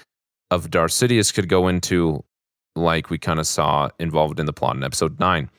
of 0.50 0.68
Darth 0.68 0.92
Sidious 0.92 1.32
could 1.32 1.48
go 1.48 1.66
into, 1.66 2.24
like 2.78 3.10
we 3.10 3.18
kind 3.18 3.38
of 3.38 3.46
saw 3.46 3.90
involved 3.98 4.40
in 4.40 4.46
the 4.46 4.52
plot 4.52 4.76
in 4.76 4.84
episode 4.84 5.18
9. 5.18 5.50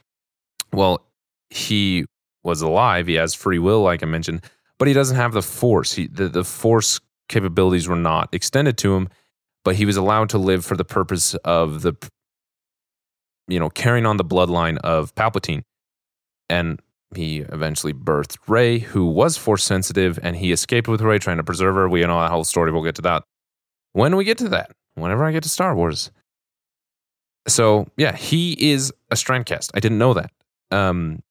Well, 0.74 1.06
he 1.50 2.06
was 2.44 2.62
alive. 2.62 3.08
He 3.08 3.16
has 3.16 3.34
free 3.34 3.60
will, 3.60 3.82
like 3.82 4.04
I 4.04 4.06
mentioned, 4.06 4.44
but 4.78 4.88
he 4.88 4.94
doesn't 4.94 5.18
have 5.18 5.34
the 5.34 5.42
force. 5.42 5.94
He, 5.94 6.08
the, 6.08 6.28
the 6.28 6.44
force 6.44 7.00
capabilities 7.28 7.88
were 7.88 7.96
not 7.96 8.30
extended 8.34 8.78
to 8.80 8.96
him, 8.96 9.10
but 9.64 9.76
he 9.76 9.86
was 9.86 9.98
allowed 9.98 10.30
to 10.30 10.38
live 10.38 10.66
for 10.66 10.78
the 10.78 10.86
purpose 10.86 11.36
of 11.36 11.82
the, 11.82 11.94
you 13.48 13.60
know, 13.60 13.70
carrying 13.70 14.06
on 14.06 14.18
the 14.18 14.26
bloodline 14.26 14.78
of 14.80 15.14
Palpatine. 15.16 15.64
And 16.50 16.80
he 17.16 17.40
eventually 17.40 17.94
birthed 17.94 18.38
Rey, 18.48 18.80
who 18.80 19.06
was 19.06 19.38
force 19.38 19.64
sensitive, 19.64 20.20
and 20.22 20.36
he 20.36 20.52
escaped 20.52 20.88
with 20.88 21.02
Rey, 21.02 21.20
trying 21.20 21.38
to 21.38 21.44
preserve 21.44 21.76
her. 21.76 21.90
We 21.90 22.02
know 22.02 22.20
that 22.20 22.32
whole 22.32 22.44
story. 22.44 22.72
We'll 22.72 22.84
get 22.84 22.96
to 22.96 23.02
that 23.04 23.24
when 23.94 24.16
we 24.16 24.24
get 24.24 24.38
to 24.40 24.50
that. 24.50 24.72
Whenever 24.96 25.24
I 25.24 25.32
get 25.32 25.44
to 25.44 25.50
Star 25.50 25.76
Wars. 25.76 26.12
So 27.48 27.88
yeah, 27.98 28.16
he 28.16 28.72
is 28.72 28.94
a 29.12 29.16
strandcast. 29.16 29.72
I 29.74 29.80
didn't 29.80 29.98
know 29.98 30.14
that. 30.14 30.32
um, 30.72 31.24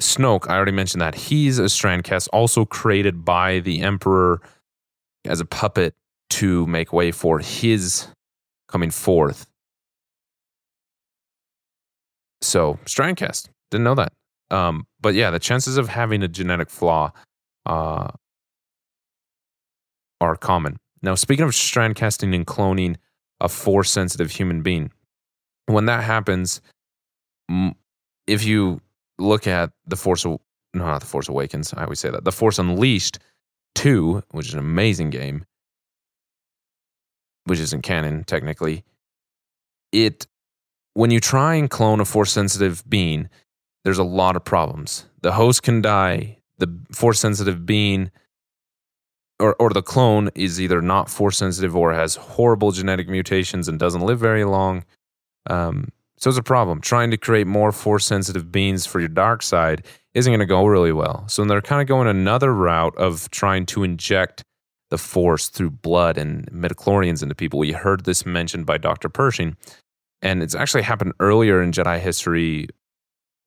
Snoke, 0.00 0.48
I 0.48 0.56
already 0.56 0.72
mentioned 0.72 1.02
that 1.02 1.14
he's 1.14 1.58
a 1.58 1.64
Strandcast, 1.64 2.28
also 2.32 2.64
created 2.64 3.24
by 3.24 3.60
the 3.60 3.82
Emperor 3.82 4.40
as 5.26 5.40
a 5.40 5.44
puppet 5.44 5.94
to 6.30 6.66
make 6.66 6.92
way 6.92 7.12
for 7.12 7.38
his 7.38 8.08
coming 8.68 8.90
forth. 8.90 9.46
So 12.40 12.78
Strandcast, 12.86 13.48
didn't 13.70 13.84
know 13.84 13.94
that. 13.96 14.14
Um, 14.50 14.86
but 15.00 15.14
yeah, 15.14 15.30
the 15.30 15.38
chances 15.38 15.76
of 15.76 15.88
having 15.88 16.22
a 16.22 16.28
genetic 16.28 16.70
flaw 16.70 17.12
uh, 17.66 18.08
are 20.20 20.36
common. 20.36 20.78
Now, 21.02 21.14
speaking 21.14 21.44
of 21.44 21.50
strandcasting 21.50 22.34
and 22.34 22.46
cloning 22.46 22.96
a 23.40 23.48
force 23.48 23.90
sensitive 23.90 24.30
human 24.32 24.62
being, 24.62 24.92
when 25.66 25.86
that 25.86 26.04
happens, 26.04 26.60
if 28.26 28.44
you 28.44 28.80
look 29.18 29.46
at 29.46 29.70
the 29.86 29.96
Force, 29.96 30.24
no, 30.24 30.38
not 30.74 31.00
the 31.00 31.06
Force 31.06 31.28
Awakens, 31.28 31.72
I 31.74 31.84
always 31.84 32.00
say 32.00 32.10
that, 32.10 32.24
the 32.24 32.32
Force 32.32 32.58
Unleashed 32.58 33.18
2, 33.74 34.22
which 34.30 34.48
is 34.48 34.54
an 34.54 34.60
amazing 34.60 35.10
game, 35.10 35.44
which 37.44 37.58
isn't 37.58 37.82
canon 37.82 38.24
technically, 38.24 38.84
it, 39.92 40.26
when 40.94 41.10
you 41.10 41.20
try 41.20 41.54
and 41.54 41.68
clone 41.70 42.00
a 42.00 42.04
force 42.04 42.32
sensitive 42.32 42.88
being, 42.88 43.28
there's 43.84 43.98
a 43.98 44.04
lot 44.04 44.36
of 44.36 44.44
problems. 44.44 45.06
The 45.22 45.32
host 45.32 45.62
can 45.62 45.82
die, 45.82 46.38
the 46.58 46.72
force 46.92 47.18
sensitive 47.18 47.66
being 47.66 48.10
or, 49.40 49.56
or 49.58 49.70
the 49.70 49.82
clone 49.82 50.28
is 50.34 50.60
either 50.60 50.82
not 50.82 51.08
force 51.08 51.38
sensitive 51.38 51.74
or 51.74 51.94
has 51.94 52.16
horrible 52.16 52.70
genetic 52.72 53.08
mutations 53.08 53.66
and 53.66 53.78
doesn't 53.78 54.02
live 54.02 54.20
very 54.20 54.44
long. 54.44 54.84
Um, 55.48 55.88
so 56.16 56.28
it's 56.28 56.38
a 56.38 56.42
problem. 56.42 56.80
Trying 56.80 57.10
to 57.12 57.16
create 57.16 57.46
more 57.46 57.72
force 57.72 58.04
sensitive 58.04 58.52
beings 58.52 58.84
for 58.84 59.00
your 59.00 59.08
dark 59.08 59.42
side 59.42 59.86
isn't 60.12 60.30
going 60.30 60.40
to 60.40 60.46
go 60.46 60.66
really 60.66 60.92
well. 60.92 61.24
So 61.28 61.44
they're 61.44 61.62
kind 61.62 61.80
of 61.80 61.88
going 61.88 62.08
another 62.08 62.52
route 62.52 62.96
of 62.96 63.30
trying 63.30 63.64
to 63.66 63.84
inject 63.84 64.44
the 64.90 64.98
force 64.98 65.48
through 65.48 65.70
blood 65.70 66.18
and 66.18 66.46
midichlorians 66.50 67.22
into 67.22 67.34
people. 67.34 67.58
We 67.58 67.72
heard 67.72 68.04
this 68.04 68.26
mentioned 68.26 68.66
by 68.66 68.76
Dr. 68.76 69.08
Pershing, 69.08 69.56
and 70.20 70.42
it's 70.42 70.54
actually 70.54 70.82
happened 70.82 71.14
earlier 71.20 71.62
in 71.62 71.72
Jedi 71.72 71.98
history 72.00 72.68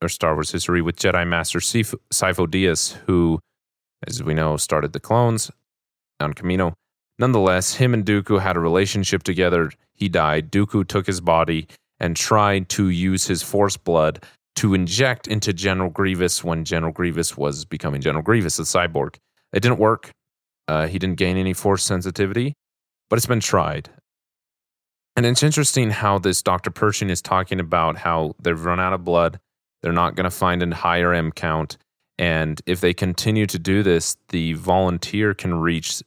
or 0.02 0.10
Star 0.10 0.34
Wars 0.34 0.52
history 0.52 0.82
with 0.82 0.96
Jedi 0.96 1.28
Master 1.28 1.60
Sifo 1.60 2.48
Dyas, 2.48 2.94
who, 3.06 3.40
as 4.08 4.24
we 4.24 4.34
know, 4.34 4.58
started 4.58 4.94
the 4.94 5.00
clones 5.00 5.52
on 6.20 6.34
Kamino. 6.34 6.74
Nonetheless, 7.20 7.76
him 7.76 7.94
and 7.94 8.06
Dooku 8.06 8.42
had 8.42 8.58
a 8.58 8.60
relationship 8.60 9.24
together. 9.24 9.72
He 9.94 10.10
died. 10.10 10.52
Dooku 10.52 10.88
took 10.88 11.06
his 11.06 11.22
body 11.22 11.68
and 12.04 12.18
tried 12.18 12.68
to 12.68 12.90
use 12.90 13.26
his 13.26 13.42
Force 13.42 13.78
blood 13.78 14.22
to 14.58 14.74
inject 14.74 15.26
into 15.26 15.54
General 15.54 15.90
Grievous 15.90 16.44
when 16.44 16.66
General 16.66 16.92
Grievous 16.92 17.38
was 17.38 17.64
becoming 17.64 18.02
General 18.02 18.22
Grievous, 18.22 18.58
the 18.58 18.64
cyborg. 18.64 19.16
It 19.54 19.62
didn't 19.62 19.80
work. 19.80 20.12
Uh, 20.68 20.88
he 20.88 21.00
didn't 21.00 21.16
gain 21.16 21.38
any 21.38 21.54
Force 21.54 21.82
sensitivity, 21.82 22.56
but 23.10 23.16
it's 23.16 23.26
been 23.26 23.40
tried. 23.40 23.90
And 25.16 25.26
it's 25.26 25.44
interesting 25.44 25.92
how 25.92 26.20
this 26.20 26.42
Dr. 26.42 26.72
Pershing 26.72 27.10
is 27.10 27.22
talking 27.22 27.62
about 27.62 27.96
how 27.96 28.36
they've 28.38 28.66
run 28.66 28.82
out 28.82 28.92
of 28.92 29.06
blood. 29.06 29.40
They're 29.82 29.94
not 29.94 30.16
going 30.16 30.26
to 30.26 30.32
find 30.32 30.62
a 30.62 30.76
higher 30.76 31.14
M 31.14 31.32
count. 31.32 31.78
And 32.18 32.62
if 32.66 32.82
they 32.82 32.94
continue 32.94 33.46
to 33.46 33.58
do 33.58 33.82
this, 33.82 34.18
the 34.28 34.54
volunteer 34.54 35.34
can 35.34 35.54
reach 35.54 36.04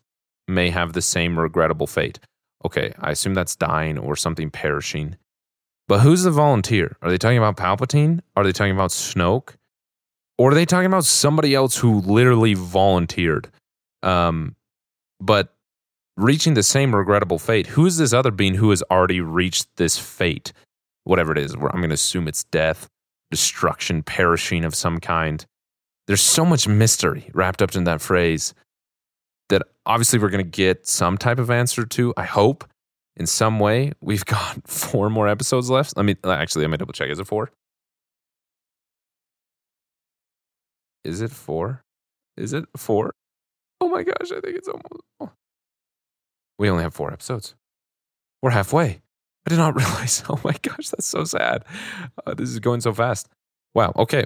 may 0.46 0.68
have 0.68 0.92
the 0.92 1.02
same 1.02 1.38
regrettable 1.38 1.86
fate. 1.86 2.18
Okay, 2.66 2.92
I 3.00 3.12
assume 3.12 3.32
that's 3.32 3.56
dying 3.56 3.96
or 3.96 4.14
something 4.14 4.50
perishing. 4.50 5.16
But 5.88 6.00
who's 6.00 6.24
the 6.24 6.30
volunteer? 6.30 6.96
Are 7.02 7.10
they 7.10 7.18
talking 7.18 7.38
about 7.38 7.56
Palpatine? 7.56 8.20
Are 8.36 8.44
they 8.44 8.52
talking 8.52 8.72
about 8.72 8.90
Snoke? 8.90 9.54
Or 10.38 10.50
are 10.50 10.54
they 10.54 10.66
talking 10.66 10.86
about 10.86 11.04
somebody 11.04 11.54
else 11.54 11.76
who 11.76 12.00
literally 12.00 12.54
volunteered? 12.54 13.48
Um, 14.02 14.56
but 15.20 15.54
reaching 16.16 16.54
the 16.54 16.62
same 16.62 16.94
regrettable 16.94 17.38
fate. 17.38 17.66
Who 17.68 17.86
is 17.86 17.98
this 17.98 18.12
other 18.12 18.30
being 18.30 18.54
who 18.54 18.70
has 18.70 18.82
already 18.90 19.20
reached 19.20 19.68
this 19.76 19.98
fate? 19.98 20.52
Whatever 21.04 21.32
it 21.32 21.38
is, 21.38 21.54
I'm 21.54 21.60
going 21.60 21.88
to 21.88 21.94
assume 21.94 22.26
it's 22.26 22.44
death, 22.44 22.88
destruction, 23.30 24.02
perishing 24.02 24.64
of 24.64 24.74
some 24.74 24.98
kind. 24.98 25.44
There's 26.06 26.22
so 26.22 26.44
much 26.44 26.66
mystery 26.66 27.30
wrapped 27.32 27.62
up 27.62 27.74
in 27.74 27.84
that 27.84 28.00
phrase 28.00 28.54
that 29.48 29.62
obviously 29.84 30.18
we're 30.18 30.30
going 30.30 30.44
to 30.44 30.50
get 30.50 30.86
some 30.86 31.16
type 31.16 31.38
of 31.38 31.50
answer 31.50 31.84
to. 31.84 32.12
I 32.16 32.24
hope 32.24 32.64
in 33.16 33.26
some 33.26 33.58
way. 33.58 33.92
We've 34.00 34.24
got 34.36 34.68
four 34.68 35.10
more 35.10 35.28
episodes 35.28 35.70
left. 35.70 35.96
Let 35.96 36.04
me 36.04 36.16
actually 36.24 36.62
let 36.62 36.70
me 36.70 36.76
double 36.76 36.92
check. 36.92 37.10
Is 37.10 37.18
it 37.18 37.26
four? 37.26 37.50
Is 41.04 41.20
it 41.20 41.30
four? 41.30 41.84
Is 42.36 42.52
it 42.52 42.64
four? 42.76 43.14
Oh 43.80 43.88
my 43.88 44.02
gosh, 44.02 44.32
I 44.32 44.40
think 44.40 44.56
it's 44.56 44.68
almost. 44.68 45.02
Oh. 45.20 45.30
We 46.58 46.70
only 46.70 46.82
have 46.82 46.94
four 46.94 47.12
episodes. 47.12 47.54
We're 48.42 48.50
halfway. 48.50 49.02
I 49.46 49.50
did 49.50 49.58
not 49.58 49.76
realize. 49.76 50.24
Oh 50.28 50.40
my 50.44 50.54
gosh, 50.62 50.88
that's 50.88 51.06
so 51.06 51.24
sad. 51.24 51.64
Uh, 52.26 52.34
this 52.34 52.50
is 52.50 52.58
going 52.58 52.80
so 52.80 52.92
fast. 52.92 53.28
Wow. 53.74 53.92
Okay, 53.96 54.24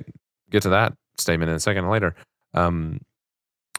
get 0.50 0.62
to 0.62 0.70
that 0.70 0.94
statement 1.18 1.50
in 1.50 1.56
a 1.56 1.60
second 1.60 1.88
later. 1.90 2.14
Um, 2.54 3.00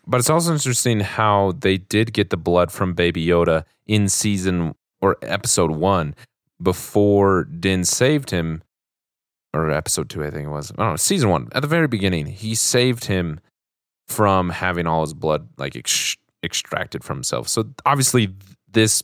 but 0.06 0.19
it's 0.19 0.30
also 0.30 0.54
interesting 0.54 1.00
how 1.00 1.54
they 1.60 1.78
did 1.78 2.13
get 2.13 2.30
the 2.30 2.38
blood 2.38 2.71
from 2.71 2.93
Baby 2.93 3.26
Yoda 3.26 3.65
in 3.88 4.10
season 4.10 4.76
or 5.02 5.18
episode 5.22 5.72
one 5.72 6.16
before 6.62 7.46
Din 7.46 7.84
saved 7.84 8.30
him, 8.30 8.64
or 9.54 9.70
episode 9.72 10.10
two, 10.10 10.24
I 10.24 10.30
think 10.30 10.46
it 10.46 10.52
was. 10.52 10.72
I 10.72 10.76
don't 10.76 10.90
know, 10.92 10.96
season 10.96 11.30
one, 11.30 11.50
at 11.54 11.62
the 11.62 11.68
very 11.68 11.88
beginning, 11.88 12.28
he 12.28 12.56
saved 12.56 13.06
him 13.06 13.40
from 14.08 14.50
having 14.50 14.88
all 14.88 15.02
his 15.02 15.14
blood 15.14 15.48
like 15.58 15.76
ex- 15.76 16.18
extracted 16.44 17.04
from 17.04 17.18
himself. 17.18 17.48
So 17.48 17.66
obviously, 17.86 18.34
this 18.72 19.04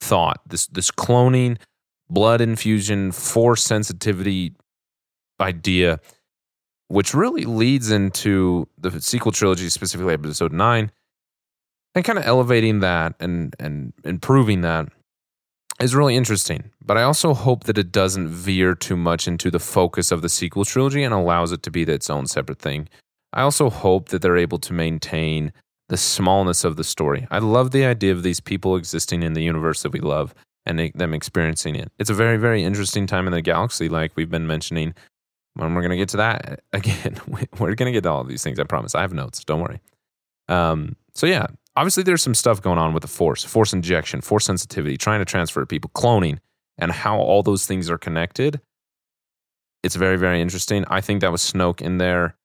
thought, 0.00 0.40
this 0.46 0.66
this 0.68 0.90
cloning, 0.90 1.58
blood 2.08 2.40
infusion, 2.40 3.12
force 3.12 3.62
sensitivity 3.62 4.54
idea 5.40 6.00
which 6.88 7.14
really 7.14 7.44
leads 7.44 7.90
into 7.90 8.68
the 8.78 9.00
sequel 9.00 9.32
trilogy, 9.32 9.68
specifically 9.68 10.14
episode 10.14 10.52
nine, 10.52 10.92
and 11.94 12.04
kind 12.04 12.18
of 12.18 12.26
elevating 12.26 12.80
that 12.80 13.14
and 13.18 13.54
and 13.58 13.92
improving 14.04 14.60
that 14.60 14.88
is 15.80 15.94
really 15.94 16.16
interesting. 16.16 16.70
But 16.84 16.96
I 16.96 17.02
also 17.02 17.34
hope 17.34 17.64
that 17.64 17.78
it 17.78 17.92
doesn't 17.92 18.28
veer 18.28 18.74
too 18.74 18.96
much 18.96 19.28
into 19.28 19.50
the 19.50 19.58
focus 19.58 20.10
of 20.10 20.22
the 20.22 20.28
sequel 20.28 20.64
trilogy 20.64 21.02
and 21.02 21.12
allows 21.12 21.52
it 21.52 21.62
to 21.64 21.70
be 21.70 21.82
its 21.82 22.10
own 22.10 22.26
separate 22.26 22.58
thing. 22.58 22.88
I 23.32 23.42
also 23.42 23.68
hope 23.68 24.08
that 24.08 24.22
they're 24.22 24.36
able 24.36 24.58
to 24.58 24.72
maintain 24.72 25.52
the 25.88 25.96
smallness 25.96 26.64
of 26.64 26.76
the 26.76 26.84
story. 26.84 27.26
I 27.30 27.38
love 27.38 27.70
the 27.70 27.84
idea 27.84 28.12
of 28.12 28.22
these 28.22 28.40
people 28.40 28.76
existing 28.76 29.22
in 29.22 29.34
the 29.34 29.42
universe 29.42 29.82
that 29.82 29.92
we 29.92 30.00
love 30.00 30.34
and 30.64 30.92
them 30.94 31.14
experiencing 31.14 31.76
it. 31.76 31.92
It's 31.98 32.10
a 32.10 32.14
very, 32.14 32.38
very 32.38 32.64
interesting 32.64 33.06
time 33.06 33.26
in 33.26 33.32
the 33.32 33.42
galaxy, 33.42 33.88
like 33.88 34.12
we've 34.16 34.30
been 34.30 34.46
mentioning 34.46 34.94
When 35.54 35.74
we're 35.74 35.82
going 35.82 35.90
to 35.90 35.96
get 35.96 36.08
to 36.10 36.16
that 36.16 36.60
again. 36.72 37.18
We're 37.58 37.74
going 37.74 37.86
to 37.86 37.92
get 37.92 38.02
to 38.02 38.10
all 38.10 38.24
these 38.24 38.42
things. 38.42 38.58
I 38.58 38.64
promise. 38.64 38.94
I 38.94 39.02
have 39.02 39.12
notes. 39.12 39.44
Don't 39.44 39.60
worry. 39.60 39.80
Um, 40.48 40.96
so, 41.14 41.26
yeah, 41.26 41.46
obviously, 41.76 42.02
there's 42.02 42.22
some 42.22 42.34
stuff 42.34 42.62
going 42.62 42.78
on 42.78 42.92
with 42.92 43.02
the 43.02 43.08
force, 43.08 43.44
force 43.44 43.72
injection, 43.72 44.20
force 44.20 44.44
sensitivity, 44.44 44.96
trying 44.96 45.20
to 45.20 45.24
transfer 45.24 45.64
people, 45.66 45.90
cloning, 45.94 46.38
and 46.78 46.92
how 46.92 47.18
all 47.18 47.42
those 47.42 47.66
things 47.66 47.90
are 47.90 47.98
connected. 47.98 48.60
It's 49.82 49.96
very, 49.96 50.16
very 50.16 50.40
interesting. 50.40 50.84
I 50.88 51.00
think 51.00 51.20
that 51.20 51.32
was 51.32 51.42
Snoke 51.42 51.80
in 51.80 51.98
there. 51.98 52.36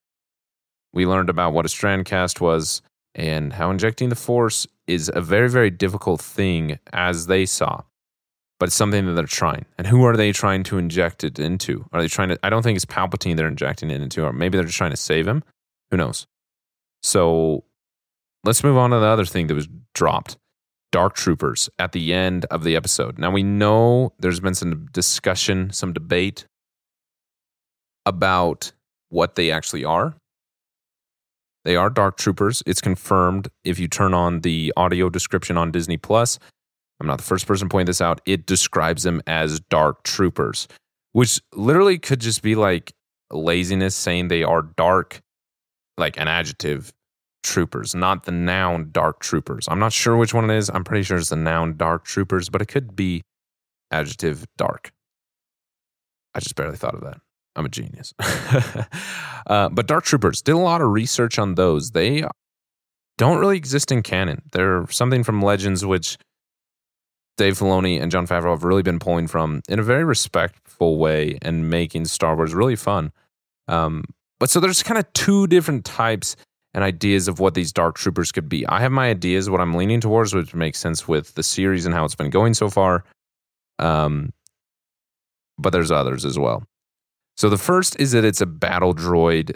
We 0.94 1.06
learned 1.06 1.30
about 1.30 1.54
what 1.54 1.66
a 1.66 1.70
strand 1.70 2.06
cast 2.06 2.42
was 2.42 2.82
and 3.16 3.54
how 3.54 3.72
injecting 3.72 4.10
the 4.10 4.16
force 4.16 4.68
is 4.88 5.10
a 5.14 5.22
very, 5.22 5.50
very 5.50 5.70
difficult 5.70 6.22
thing 6.22 6.80
as 6.94 7.28
they 7.28 7.46
saw 7.46 7.82
but 8.62 8.68
it's 8.68 8.76
something 8.76 9.08
that 9.08 9.14
they're 9.14 9.26
trying. 9.26 9.66
And 9.80 9.88
who 9.88 10.04
are 10.04 10.16
they 10.16 10.32
trying 10.32 10.62
to 10.66 10.78
inject 10.78 11.24
it 11.24 11.40
into? 11.40 11.84
Are 11.92 12.00
they 12.00 12.08
trying 12.08 12.30
to? 12.30 12.38
I 12.44 12.52
don't 12.52 12.62
think 12.62 12.76
it's 12.76 12.86
Palpatine 12.86 13.36
they're 13.36 13.48
injecting 13.48 13.90
it 13.90 14.04
into, 14.04 14.24
or 14.24 14.32
maybe 14.32 14.56
they're 14.56 14.68
just 14.68 14.78
trying 14.78 14.92
to 14.92 14.98
save 14.98 15.28
him. 15.28 15.44
Who 15.90 15.98
knows? 15.98 16.28
So 17.02 17.64
let's 18.44 18.64
move 18.64 18.78
on 18.78 18.92
to 18.92 19.00
the 19.00 19.06
other 19.06 19.26
thing 19.26 19.48
that 19.48 19.56
was 19.56 19.68
dropped 19.94 20.38
Dark 20.92 21.16
Troopers 21.16 21.70
at 21.80 21.92
the 21.94 22.14
end 22.14 22.46
of 22.46 22.64
the 22.64 22.76
episode. 22.76 23.18
Now 23.18 23.32
we 23.32 23.44
know 23.44 24.14
there's 24.20 24.40
been 24.40 24.56
some 24.56 24.88
discussion, 24.92 25.72
some 25.72 25.94
debate 25.94 26.46
about 28.06 28.74
what 29.10 29.36
they 29.36 29.52
actually 29.52 29.86
are. 29.86 30.16
They 31.64 31.76
are 31.76 31.90
Dark 31.90 32.18
Troopers. 32.18 32.64
It's 32.66 32.82
confirmed 32.82 33.50
if 33.64 33.78
you 33.78 33.88
turn 33.88 34.14
on 34.14 34.42
the 34.42 34.74
audio 34.76 35.10
description 35.10 35.58
on 35.58 35.72
Disney 35.72 35.98
Plus. 35.98 36.40
I'm 37.00 37.08
not 37.08 37.18
the 37.18 37.24
first 37.24 37.48
person 37.48 37.68
to 37.68 37.74
point 37.74 37.88
this 37.88 38.02
out. 38.02 38.22
It 38.26 38.46
describes 38.46 39.04
them 39.04 39.22
as 39.28 39.60
dark 39.60 40.04
troopers, 40.04 40.68
which 41.14 41.42
literally 41.54 41.98
could 41.98 42.20
just 42.20 42.42
be 42.42 42.56
like 42.56 42.94
laziness 43.32 43.96
saying 43.96 44.28
they 44.28 44.44
are 44.44 44.62
dark, 44.62 45.22
like 45.98 46.20
an 46.20 46.28
adjective 46.28 46.92
troopers, 47.44 47.96
not 47.96 48.24
the 48.24 48.32
noun 48.32 48.90
dark 48.92 49.20
troopers. 49.20 49.68
I'm 49.70 49.80
not 49.80 49.94
sure 49.94 50.18
which 50.18 50.34
one 50.34 50.50
it 50.50 50.56
is. 50.56 50.70
I'm 50.70 50.84
pretty 50.84 51.04
sure 51.04 51.18
it's 51.18 51.30
the 51.30 51.36
noun 51.36 51.78
dark 51.78 52.06
troopers, 52.06 52.50
but 52.50 52.62
it 52.62 52.68
could 52.68 52.96
be 52.96 53.24
adjective 53.92 54.46
dark. 54.58 54.92
I 56.34 56.40
just 56.40 56.56
barely 56.56 56.78
thought 56.78 56.96
of 56.96 57.02
that. 57.02 57.20
I'm 57.56 57.66
a 57.66 57.70
genius. 57.70 58.14
uh, 59.48 59.70
but 59.70 59.88
Dark 59.88 60.06
Troopers 60.06 60.42
did 60.42 60.54
a 60.54 60.58
lot 60.58 60.82
of 60.82 60.90
research 60.90 61.38
on 61.38 61.56
those. 61.56 61.92
They 61.92 62.24
don't 63.18 63.40
really 63.40 63.58
exist 63.58 63.92
in 63.92 64.04
canon. 64.04 64.42
They're 64.54 64.88
something 64.90 65.24
from 65.24 65.42
Legends, 65.42 65.86
which 65.86 66.18
Dave 67.38 67.58
Filoni 67.58 68.02
and 68.02 68.12
Jon 68.12 68.26
Favreau 68.26 68.52
have 68.52 68.64
really 68.64 68.84
been 68.84 69.00
pulling 69.00 69.28
from 69.28 69.62
in 69.68 69.80
a 69.80 69.84
very 69.84 70.04
respectful 70.04 70.98
way 70.98 71.38
and 71.42 71.70
making 71.70 72.06
Star 72.06 72.36
Wars 72.36 72.54
really 72.54 72.76
fun. 72.76 73.12
Um, 73.68 74.06
but 74.40 74.50
so 74.50 74.60
there's 74.60 74.82
kind 74.84 74.98
of 74.98 75.12
two 75.14 75.48
different 75.48 75.86
types 75.86 76.36
and 76.74 76.84
ideas 76.84 77.28
of 77.28 77.40
what 77.40 77.54
these 77.54 77.72
dark 77.72 77.98
troopers 77.98 78.32
could 78.32 78.48
be. 78.48 78.66
I 78.68 78.80
have 78.80 78.92
my 78.92 79.10
ideas, 79.10 79.50
what 79.50 79.62
I'm 79.62 79.74
leaning 79.74 80.00
towards, 80.00 80.34
which 80.34 80.54
makes 80.54 80.80
sense 80.80 81.08
with 81.08 81.34
the 81.36 81.44
series 81.44 81.86
and 81.86 81.94
how 81.94 82.06
it's 82.06 82.16
been 82.16 82.30
going 82.30 82.54
so 82.54 82.70
far. 82.70 83.04
Um, 83.80 84.32
but 85.58 85.72
there's 85.72 85.92
others 85.92 86.26
as 86.26 86.40
well. 86.40 86.64
So 87.38 87.50
the 87.50 87.58
first 87.58 88.00
is 88.00 88.12
that 88.12 88.26
it's 88.26 88.42
a 88.42 88.46
battle 88.46 88.94
droid 88.94 89.56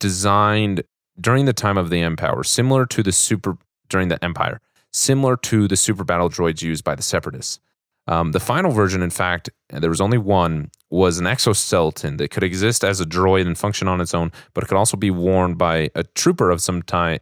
designed 0.00 0.82
during 1.20 1.46
the 1.46 1.52
time 1.52 1.78
of 1.78 1.90
the 1.90 2.00
Empire, 2.00 2.42
similar 2.44 2.86
to 2.86 3.02
the 3.02 3.12
super 3.12 3.56
during 3.88 4.08
the 4.08 4.22
Empire, 4.24 4.60
similar 4.92 5.36
to 5.36 5.68
the 5.68 5.76
super 5.76 6.04
battle 6.04 6.28
droids 6.28 6.62
used 6.62 6.84
by 6.84 6.94
the 6.94 7.02
Separatists. 7.02 7.60
Um, 8.08 8.32
the 8.32 8.40
final 8.40 8.70
version, 8.70 9.02
in 9.02 9.10
fact, 9.10 9.50
there 9.70 9.90
was 9.90 10.00
only 10.00 10.18
one, 10.18 10.70
was 10.90 11.18
an 11.18 11.26
exoskeleton 11.26 12.18
that 12.18 12.30
could 12.30 12.44
exist 12.44 12.84
as 12.84 13.00
a 13.00 13.04
droid 13.04 13.46
and 13.46 13.58
function 13.58 13.88
on 13.88 14.00
its 14.00 14.14
own, 14.14 14.30
but 14.54 14.62
it 14.62 14.68
could 14.68 14.76
also 14.76 14.96
be 14.96 15.10
worn 15.10 15.54
by 15.54 15.90
a 15.94 16.04
trooper 16.14 16.50
of 16.50 16.60
some 16.60 16.82
ty- 16.82 17.18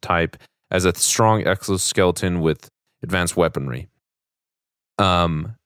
type 0.00 0.36
as 0.70 0.84
a 0.84 0.94
strong 0.94 1.46
exoskeleton 1.46 2.40
with 2.40 2.68
advanced 3.02 3.36
weaponry. 3.36 3.88
Um, 4.98 5.56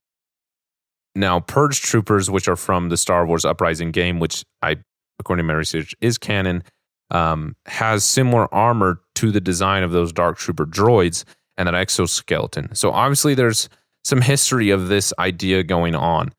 now, 1.14 1.40
Purge 1.40 1.80
troopers, 1.80 2.30
which 2.30 2.48
are 2.48 2.56
from 2.56 2.88
the 2.88 2.96
Star 2.96 3.26
Wars 3.26 3.44
Uprising 3.44 3.90
game, 3.90 4.20
which 4.20 4.44
I, 4.62 4.76
according 5.18 5.44
to 5.44 5.48
my 5.48 5.54
research, 5.54 5.94
is 6.00 6.16
canon, 6.16 6.62
um, 7.10 7.56
has 7.66 8.04
similar 8.04 8.52
armor 8.54 9.02
to 9.16 9.30
the 9.30 9.40
design 9.40 9.82
of 9.82 9.92
those 9.92 10.12
Dark 10.12 10.38
Trooper 10.38 10.64
droids 10.64 11.24
and 11.58 11.68
that 11.68 11.74
exoskeleton. 11.74 12.74
So 12.74 12.92
obviously, 12.92 13.34
there's 13.34 13.68
some 14.04 14.20
history 14.20 14.70
of 14.70 14.88
this 14.88 15.12
idea 15.18 15.62
going 15.62 15.94
on. 15.94 16.32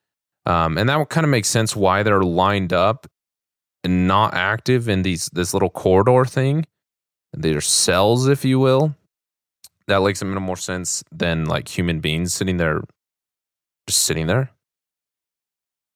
Um, 0.46 0.78
and 0.78 0.90
that 0.90 1.10
kind 1.10 1.24
of 1.24 1.30
makes 1.30 1.50
sense 1.50 1.76
why 1.76 2.04
they're 2.04 2.24
lined 2.24 2.74
up 2.74 3.08
and 3.84 4.08
not 4.08 4.34
active 4.34 4.90
in 4.90 5.02
these 5.04 5.30
this 5.34 5.54
little 5.54 5.70
corridor 5.70 6.26
thing. 6.26 6.66
They're 7.34 7.62
cells, 7.62 8.28
if 8.28 8.46
you 8.46 8.60
will. 8.60 8.96
That 9.88 10.02
makes 10.02 10.22
a 10.22 10.26
little 10.26 10.42
more 10.42 10.58
sense 10.58 11.04
than 11.12 11.46
like 11.46 11.68
human 11.68 12.00
beings 12.00 12.34
sitting 12.34 12.58
there, 12.58 12.82
just 13.88 14.04
sitting 14.04 14.28
there. 14.28 14.52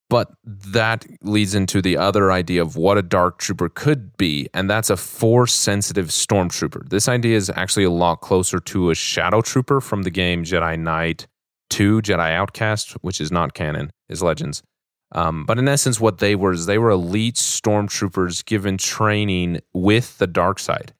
But 0.10 0.32
that 0.44 1.06
leads 1.22 1.54
into 1.54 1.82
the 1.82 1.98
other 1.98 2.32
idea 2.32 2.62
of 2.62 2.78
what 2.78 2.98
a 2.98 3.02
dark 3.02 3.40
trooper 3.40 3.68
could 3.68 4.16
be, 4.16 4.48
and 4.54 4.70
that's 4.70 4.90
a 4.90 4.96
force 4.96 5.54
sensitive 5.54 6.08
stormtrooper. 6.08 6.88
This 6.90 7.10
idea 7.10 7.36
is 7.36 7.52
actually 7.56 7.84
a 7.84 7.90
lot 7.90 8.22
closer 8.22 8.60
to 8.60 8.90
a 8.90 8.96
shadow 8.96 9.42
trooper 9.42 9.82
from 9.82 10.04
the 10.04 10.10
game 10.10 10.46
Jedi 10.46 10.80
Knight 10.80 11.28
2 11.70 12.02
Jedi 12.02 12.34
Outcast, 12.34 12.94
which 13.02 13.22
is 13.22 13.32
not 13.32 13.54
canon, 13.54 13.92
is 14.10 14.22
Legends. 14.22 14.64
Um, 15.14 15.46
but 15.46 15.58
in 15.58 15.68
essence, 15.68 16.00
what 16.00 16.18
they 16.18 16.36
were 16.36 16.52
is 16.52 16.66
they 16.66 16.78
were 16.78 16.90
elite 16.90 17.36
stormtroopers 17.36 18.44
given 18.46 18.78
training 18.78 19.62
with 19.74 20.18
the 20.18 20.28
dark 20.28 20.60
side. 20.60 20.94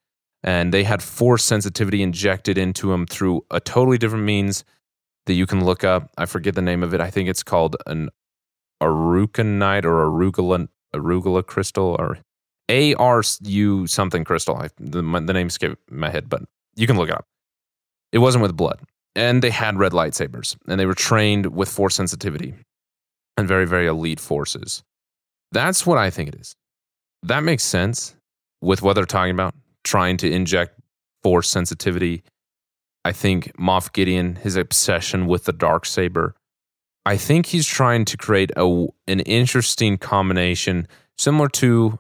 And 0.44 0.74
they 0.74 0.84
had 0.84 1.04
force 1.04 1.44
sensitivity 1.44 2.02
injected 2.02 2.58
into 2.58 2.90
them 2.90 3.06
through 3.06 3.46
a 3.52 3.60
totally 3.60 3.98
different 3.98 4.24
means 4.24 4.64
that 5.26 5.34
you 5.34 5.46
can 5.46 5.66
look 5.66 5.84
up. 5.84 6.10
I 6.18 6.26
forget 6.26 6.56
the 6.56 6.62
name 6.62 6.84
of 6.84 6.94
it. 6.94 7.02
I 7.02 7.10
think 7.10 7.28
it's 7.28 7.44
called 7.44 7.76
an 7.86 8.10
Arucanite 8.82 9.84
or 9.84 10.06
arugula, 10.06 10.70
arugula 10.96 11.46
crystal 11.46 11.98
or 12.00 12.20
ARU 12.70 13.88
something 13.88 14.24
crystal. 14.24 14.56
I, 14.56 14.70
the, 14.80 15.02
the 15.02 15.34
name 15.34 15.48
escaped 15.48 15.92
my 15.92 16.10
head, 16.10 16.30
but 16.30 16.44
you 16.76 16.88
can 16.88 16.98
look 16.98 17.10
it 17.10 17.16
up. 17.16 17.26
It 18.14 18.20
wasn't 18.20 18.44
with 18.44 18.56
blood 18.56 18.80
and 19.18 19.42
they 19.42 19.50
had 19.50 19.78
red 19.78 19.92
lightsabers 19.92 20.56
and 20.68 20.80
they 20.80 20.86
were 20.86 20.94
trained 20.94 21.48
with 21.48 21.68
force 21.68 21.96
sensitivity 21.96 22.54
and 23.36 23.48
very 23.48 23.66
very 23.66 23.88
elite 23.88 24.20
forces. 24.20 24.84
That's 25.52 25.86
what 25.86 25.98
i 25.98 26.10
think 26.10 26.30
it 26.30 26.36
is. 26.36 26.56
That 27.24 27.44
makes 27.44 27.64
sense 27.64 28.16
with 28.62 28.82
what 28.82 28.94
they're 28.94 29.06
talking 29.06 29.34
about 29.34 29.56
trying 29.84 30.18
to 30.18 30.32
inject 30.32 30.80
force 31.24 31.50
sensitivity. 31.50 32.24
I 33.04 33.12
think 33.12 33.52
moff 33.58 33.92
gideon 33.92 34.36
his 34.36 34.56
obsession 34.56 35.28
with 35.28 35.46
the 35.46 35.54
dark 35.54 35.86
saber 35.86 36.36
i 37.06 37.16
think 37.16 37.46
he's 37.46 37.66
trying 37.66 38.04
to 38.04 38.18
create 38.18 38.52
a, 38.58 38.66
an 39.08 39.22
interesting 39.22 39.98
combination 39.98 40.86
similar 41.18 41.48
to 41.48 41.98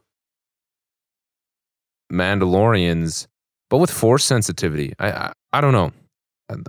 mandalorians 2.11 3.27
but 3.69 3.79
with 3.79 3.91
force 3.91 4.23
sensitivity. 4.23 4.93
I, 4.99 5.11
I, 5.11 5.33
I 5.53 5.61
don't 5.61 5.73
know 5.73 5.91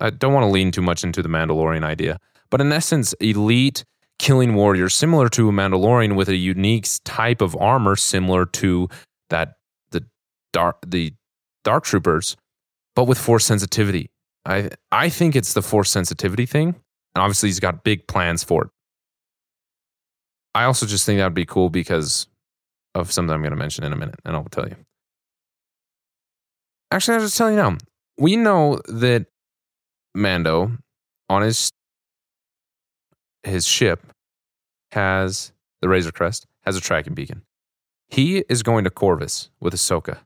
I 0.01 0.11
don't 0.11 0.33
want 0.33 0.45
to 0.45 0.51
lean 0.51 0.71
too 0.71 0.83
much 0.83 1.05
into 1.05 1.23
the 1.23 1.29
Mandalorian 1.29 1.85
idea, 1.85 2.19
but 2.51 2.61
in 2.61 2.73
essence, 2.73 3.13
elite 3.15 3.85
killing 4.19 4.55
warriors, 4.55 4.95
similar 4.95 5.29
to 5.31 5.49
a 5.49 5.53
Mandalorian 5.53 6.17
with 6.17 6.29
a 6.29 6.37
unique 6.37 6.87
type 7.05 7.41
of 7.41 7.57
armor, 7.57 7.97
similar 7.97 8.45
to 8.47 8.89
that 9.31 9.55
the 9.91 10.05
dark 10.53 10.79
the 10.87 11.15
dark 11.65 11.85
troopers, 11.85 12.37
but 12.97 13.05
with 13.05 13.19
force 13.19 13.45
sensitivity. 13.45 14.11
I 14.45 14.71
I 14.91 15.09
think 15.09 15.37
it's 15.37 15.53
the 15.53 15.63
force 15.63 15.91
sensitivity 15.91 16.47
thing, 16.47 16.69
and 16.69 17.23
obviously 17.23 17.49
he's 17.49 17.61
got 17.61 17.85
big 17.85 18.07
plans 18.09 18.43
for 18.43 18.65
it. 18.65 18.71
I 20.55 20.65
also 20.65 20.87
just 20.87 21.07
think 21.07 21.19
that 21.19 21.25
would 21.25 21.35
be 21.35 21.47
cool 21.47 21.71
because 21.71 22.27
of 22.95 23.13
something 23.13 23.33
I'm 23.33 23.43
going 23.43 23.53
to 23.53 23.57
mention 23.57 23.85
in 23.85 23.93
a 23.93 23.97
minute, 23.97 24.19
and 24.25 24.35
I'll 24.35 24.45
tell 24.45 24.69
you. 24.69 24.77
Actually, 26.91 27.17
I'll 27.17 27.21
just 27.21 27.37
tell 27.37 27.51
you 27.51 27.57
now. 27.57 27.77
We 28.19 28.35
know 28.35 28.81
that 28.89 29.27
Mando 30.19 30.73
on 31.29 31.43
his 31.43 31.71
his 33.45 33.67
ship 33.67 34.13
has 34.93 35.53
the 35.81 35.89
Razor 35.89 36.13
Crest, 36.13 36.47
has 36.65 36.77
a 36.77 36.81
tracking 36.81 37.15
beacon. 37.15 37.43
He 38.09 38.45
is 38.49 38.63
going 38.63 38.85
to 38.85 38.91
Corvus 38.91 39.51
with 39.61 39.75
Ahsoka. 39.75 40.19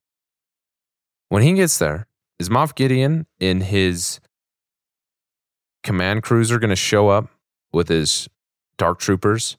When 1.28 1.42
he 1.42 1.52
gets 1.52 1.78
there, 1.78 2.06
is 2.38 2.48
Moff 2.48 2.74
Gideon 2.74 3.26
in 3.38 3.60
his 3.60 4.20
command 5.82 6.22
cruiser 6.22 6.58
going 6.58 6.70
to 6.70 6.76
show 6.76 7.08
up 7.08 7.28
with 7.72 7.88
his 7.88 8.28
dark 8.78 8.98
troopers? 8.98 9.56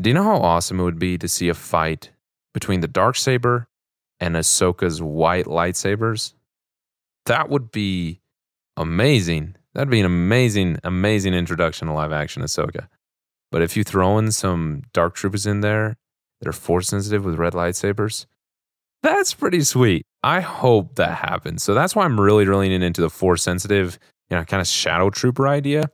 Do 0.00 0.10
you 0.10 0.14
know 0.14 0.24
how 0.24 0.38
awesome 0.38 0.80
it 0.80 0.84
would 0.84 0.98
be 0.98 1.18
to 1.18 1.28
see 1.28 1.48
a 1.48 1.54
fight 1.54 2.10
between 2.52 2.80
the 2.80 2.88
dark 2.88 3.16
saber 3.16 3.68
and 4.18 4.34
Ahsoka's 4.34 5.00
white 5.00 5.46
lightsabers? 5.46 6.34
That 7.26 7.48
would 7.48 7.70
be 7.70 8.19
amazing. 8.80 9.54
That'd 9.74 9.90
be 9.90 10.00
an 10.00 10.06
amazing, 10.06 10.78
amazing 10.82 11.34
introduction 11.34 11.86
to 11.86 11.94
live 11.94 12.12
action 12.12 12.42
Ahsoka. 12.42 12.88
But 13.52 13.62
if 13.62 13.76
you 13.76 13.84
throw 13.84 14.18
in 14.18 14.32
some 14.32 14.82
dark 14.92 15.14
troopers 15.14 15.46
in 15.46 15.60
there 15.60 15.96
that 16.40 16.48
are 16.48 16.52
force 16.52 16.88
sensitive 16.88 17.24
with 17.24 17.36
red 17.36 17.52
lightsabers, 17.52 18.26
that's 19.02 19.34
pretty 19.34 19.62
sweet. 19.62 20.06
I 20.22 20.40
hope 20.40 20.96
that 20.96 21.18
happens. 21.18 21.62
So 21.62 21.74
that's 21.74 21.94
why 21.94 22.04
I'm 22.04 22.20
really, 22.20 22.46
really 22.46 22.68
leaning 22.68 22.82
into 22.82 23.00
the 23.00 23.10
force 23.10 23.42
sensitive, 23.42 23.98
you 24.28 24.36
know, 24.36 24.44
kind 24.44 24.60
of 24.60 24.66
shadow 24.66 25.10
trooper 25.10 25.46
idea. 25.46 25.90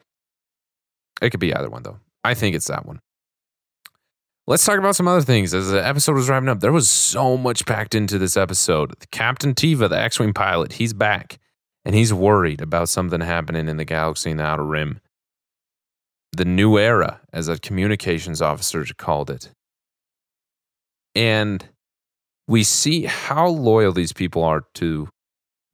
It 1.21 1.31
could 1.31 1.41
be 1.41 1.55
either 1.55 1.69
one 1.69 1.83
though. 1.83 1.99
I 2.25 2.35
think 2.35 2.55
it's 2.55 2.67
that 2.69 2.87
one. 2.87 3.01
Let's 4.47 4.65
talk 4.65 4.79
about 4.79 4.95
some 4.95 5.09
other 5.09 5.23
things. 5.23 5.53
As 5.53 5.71
the 5.71 5.85
episode 5.85 6.15
was 6.15 6.29
wrapping 6.29 6.49
up, 6.49 6.61
there 6.61 6.73
was 6.73 6.89
so 6.89 7.37
much 7.37 7.67
packed 7.67 7.97
into 7.97 8.17
this 8.17 8.37
episode. 8.37 8.95
Captain 9.11 9.55
Teva, 9.55 9.89
the 9.89 9.99
X 9.99 10.21
Wing 10.21 10.33
pilot, 10.33 10.75
he's 10.75 10.93
back 10.93 11.41
and 11.87 11.95
he's 11.95 12.13
worried 12.13 12.61
about 12.61 12.89
something 12.89 13.21
happening 13.21 13.69
in 13.69 13.77
the 13.77 13.85
galaxy 13.85 14.33
in 14.33 14.39
the 14.39 14.43
outer 14.43 14.65
rim. 14.65 15.01
The 16.33 16.45
new 16.45 16.79
era, 16.79 17.21
as 17.33 17.47
a 17.47 17.61
communications 17.61 18.43
officer 18.43 18.85
called 18.99 19.31
it. 19.31 19.51
And 21.15 21.65
we 22.49 22.65
see 22.65 23.05
how 23.05 23.47
loyal 23.47 23.93
these 23.93 24.13
people 24.13 24.43
are 24.43 24.65
to 24.75 25.09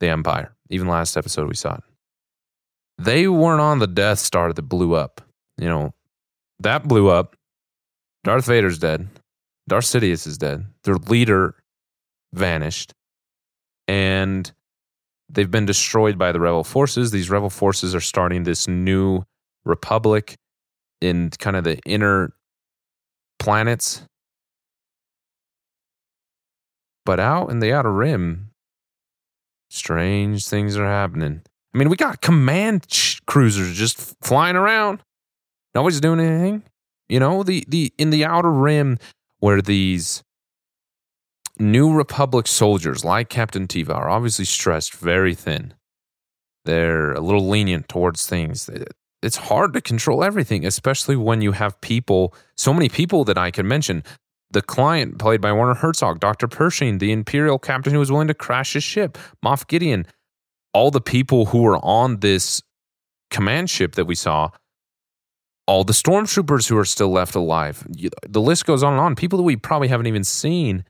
the 0.00 0.08
Empire. 0.08 0.54
Even 0.68 0.86
last 0.86 1.16
episode, 1.16 1.48
we 1.48 1.54
saw 1.54 1.76
it. 1.76 1.84
They 2.98 3.26
weren't 3.26 3.62
on 3.62 3.78
the 3.78 3.86
Death 3.86 4.18
Star 4.18 4.52
that 4.52 4.62
blew 4.62 4.94
up. 4.94 5.22
You 5.56 5.68
know, 5.68 5.94
that 6.60 6.86
blew 6.86 7.08
up. 7.08 7.36
Darth 8.22 8.44
Vader's 8.44 8.78
dead. 8.78 9.08
Darth 9.66 9.86
Sidious 9.86 10.26
is 10.26 10.36
dead. 10.36 10.66
Their 10.84 10.96
leader 10.96 11.54
vanished. 12.34 12.92
And 13.88 14.52
they've 15.32 15.50
been 15.50 15.66
destroyed 15.66 16.18
by 16.18 16.32
the 16.32 16.40
rebel 16.40 16.64
forces. 16.64 17.10
These 17.10 17.30
rebel 17.30 17.50
forces 17.50 17.94
are 17.94 18.00
starting 18.00 18.44
this 18.44 18.68
new 18.68 19.22
republic 19.64 20.36
in 21.00 21.30
kind 21.30 21.56
of 21.56 21.64
the 21.64 21.78
inner 21.84 22.32
planets. 23.38 24.02
But 27.04 27.18
out 27.18 27.50
in 27.50 27.58
the 27.58 27.72
outer 27.72 27.92
rim, 27.92 28.50
strange 29.70 30.46
things 30.46 30.76
are 30.76 30.86
happening. 30.86 31.42
I 31.74 31.78
mean, 31.78 31.88
we 31.88 31.96
got 31.96 32.20
command 32.20 32.86
cruisers 33.26 33.76
just 33.76 34.14
flying 34.22 34.56
around. 34.56 35.00
Nobody's 35.74 36.00
doing 36.00 36.20
anything. 36.20 36.62
You 37.08 37.18
know, 37.18 37.42
the 37.42 37.64
the 37.66 37.92
in 37.98 38.10
the 38.10 38.24
outer 38.24 38.52
rim, 38.52 38.98
where 39.40 39.60
these 39.60 40.22
New 41.58 41.92
Republic 41.92 42.46
soldiers, 42.46 43.04
like 43.04 43.28
Captain 43.28 43.66
Teva, 43.66 43.94
are 43.94 44.08
obviously 44.08 44.44
stressed 44.44 44.94
very 44.94 45.34
thin. 45.34 45.74
They're 46.64 47.12
a 47.12 47.20
little 47.20 47.48
lenient 47.48 47.88
towards 47.88 48.26
things. 48.26 48.70
It's 49.22 49.36
hard 49.36 49.72
to 49.74 49.80
control 49.80 50.24
everything, 50.24 50.64
especially 50.64 51.16
when 51.16 51.42
you 51.42 51.52
have 51.52 51.80
people, 51.80 52.34
so 52.56 52.72
many 52.72 52.88
people 52.88 53.24
that 53.24 53.38
I 53.38 53.50
can 53.50 53.68
mention. 53.68 54.02
The 54.50 54.62
client, 54.62 55.18
played 55.18 55.40
by 55.40 55.52
Werner 55.52 55.74
Herzog, 55.74 56.20
Dr. 56.20 56.46
Pershing, 56.46 56.98
the 56.98 57.12
Imperial 57.12 57.58
captain 57.58 57.92
who 57.92 57.98
was 57.98 58.12
willing 58.12 58.28
to 58.28 58.34
crash 58.34 58.74
his 58.74 58.84
ship, 58.84 59.16
Moff 59.44 59.66
Gideon, 59.66 60.06
all 60.74 60.90
the 60.90 61.00
people 61.00 61.46
who 61.46 61.62
were 61.62 61.78
on 61.78 62.20
this 62.20 62.62
command 63.30 63.70
ship 63.70 63.94
that 63.94 64.04
we 64.04 64.14
saw, 64.14 64.50
all 65.66 65.84
the 65.84 65.92
stormtroopers 65.92 66.68
who 66.68 66.76
are 66.76 66.84
still 66.84 67.10
left 67.10 67.34
alive. 67.34 67.86
The 68.28 68.40
list 68.40 68.66
goes 68.66 68.82
on 68.82 68.92
and 68.92 69.00
on. 69.00 69.14
People 69.14 69.38
that 69.38 69.44
we 69.44 69.56
probably 69.56 69.88
haven't 69.88 70.06
even 70.06 70.24
seen 70.24 70.84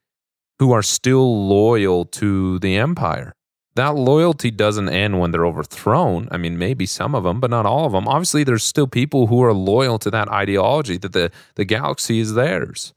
who 0.62 0.70
are 0.70 0.82
still 0.82 1.48
loyal 1.48 2.04
to 2.04 2.60
the 2.60 2.76
empire. 2.76 3.34
That 3.74 3.96
loyalty 3.96 4.52
doesn't 4.52 4.90
end 4.90 5.18
when 5.18 5.32
they're 5.32 5.44
overthrown. 5.44 6.28
I 6.30 6.36
mean, 6.36 6.56
maybe 6.56 6.86
some 6.86 7.16
of 7.16 7.24
them, 7.24 7.40
but 7.40 7.50
not 7.50 7.66
all 7.66 7.84
of 7.84 7.90
them. 7.90 8.06
Obviously, 8.06 8.44
there's 8.44 8.62
still 8.62 8.86
people 8.86 9.26
who 9.26 9.42
are 9.42 9.52
loyal 9.52 9.98
to 9.98 10.10
that 10.12 10.28
ideology 10.28 10.98
that 10.98 11.14
the, 11.14 11.32
the 11.56 11.64
galaxy 11.64 12.20
is 12.20 12.34
theirs 12.34 12.94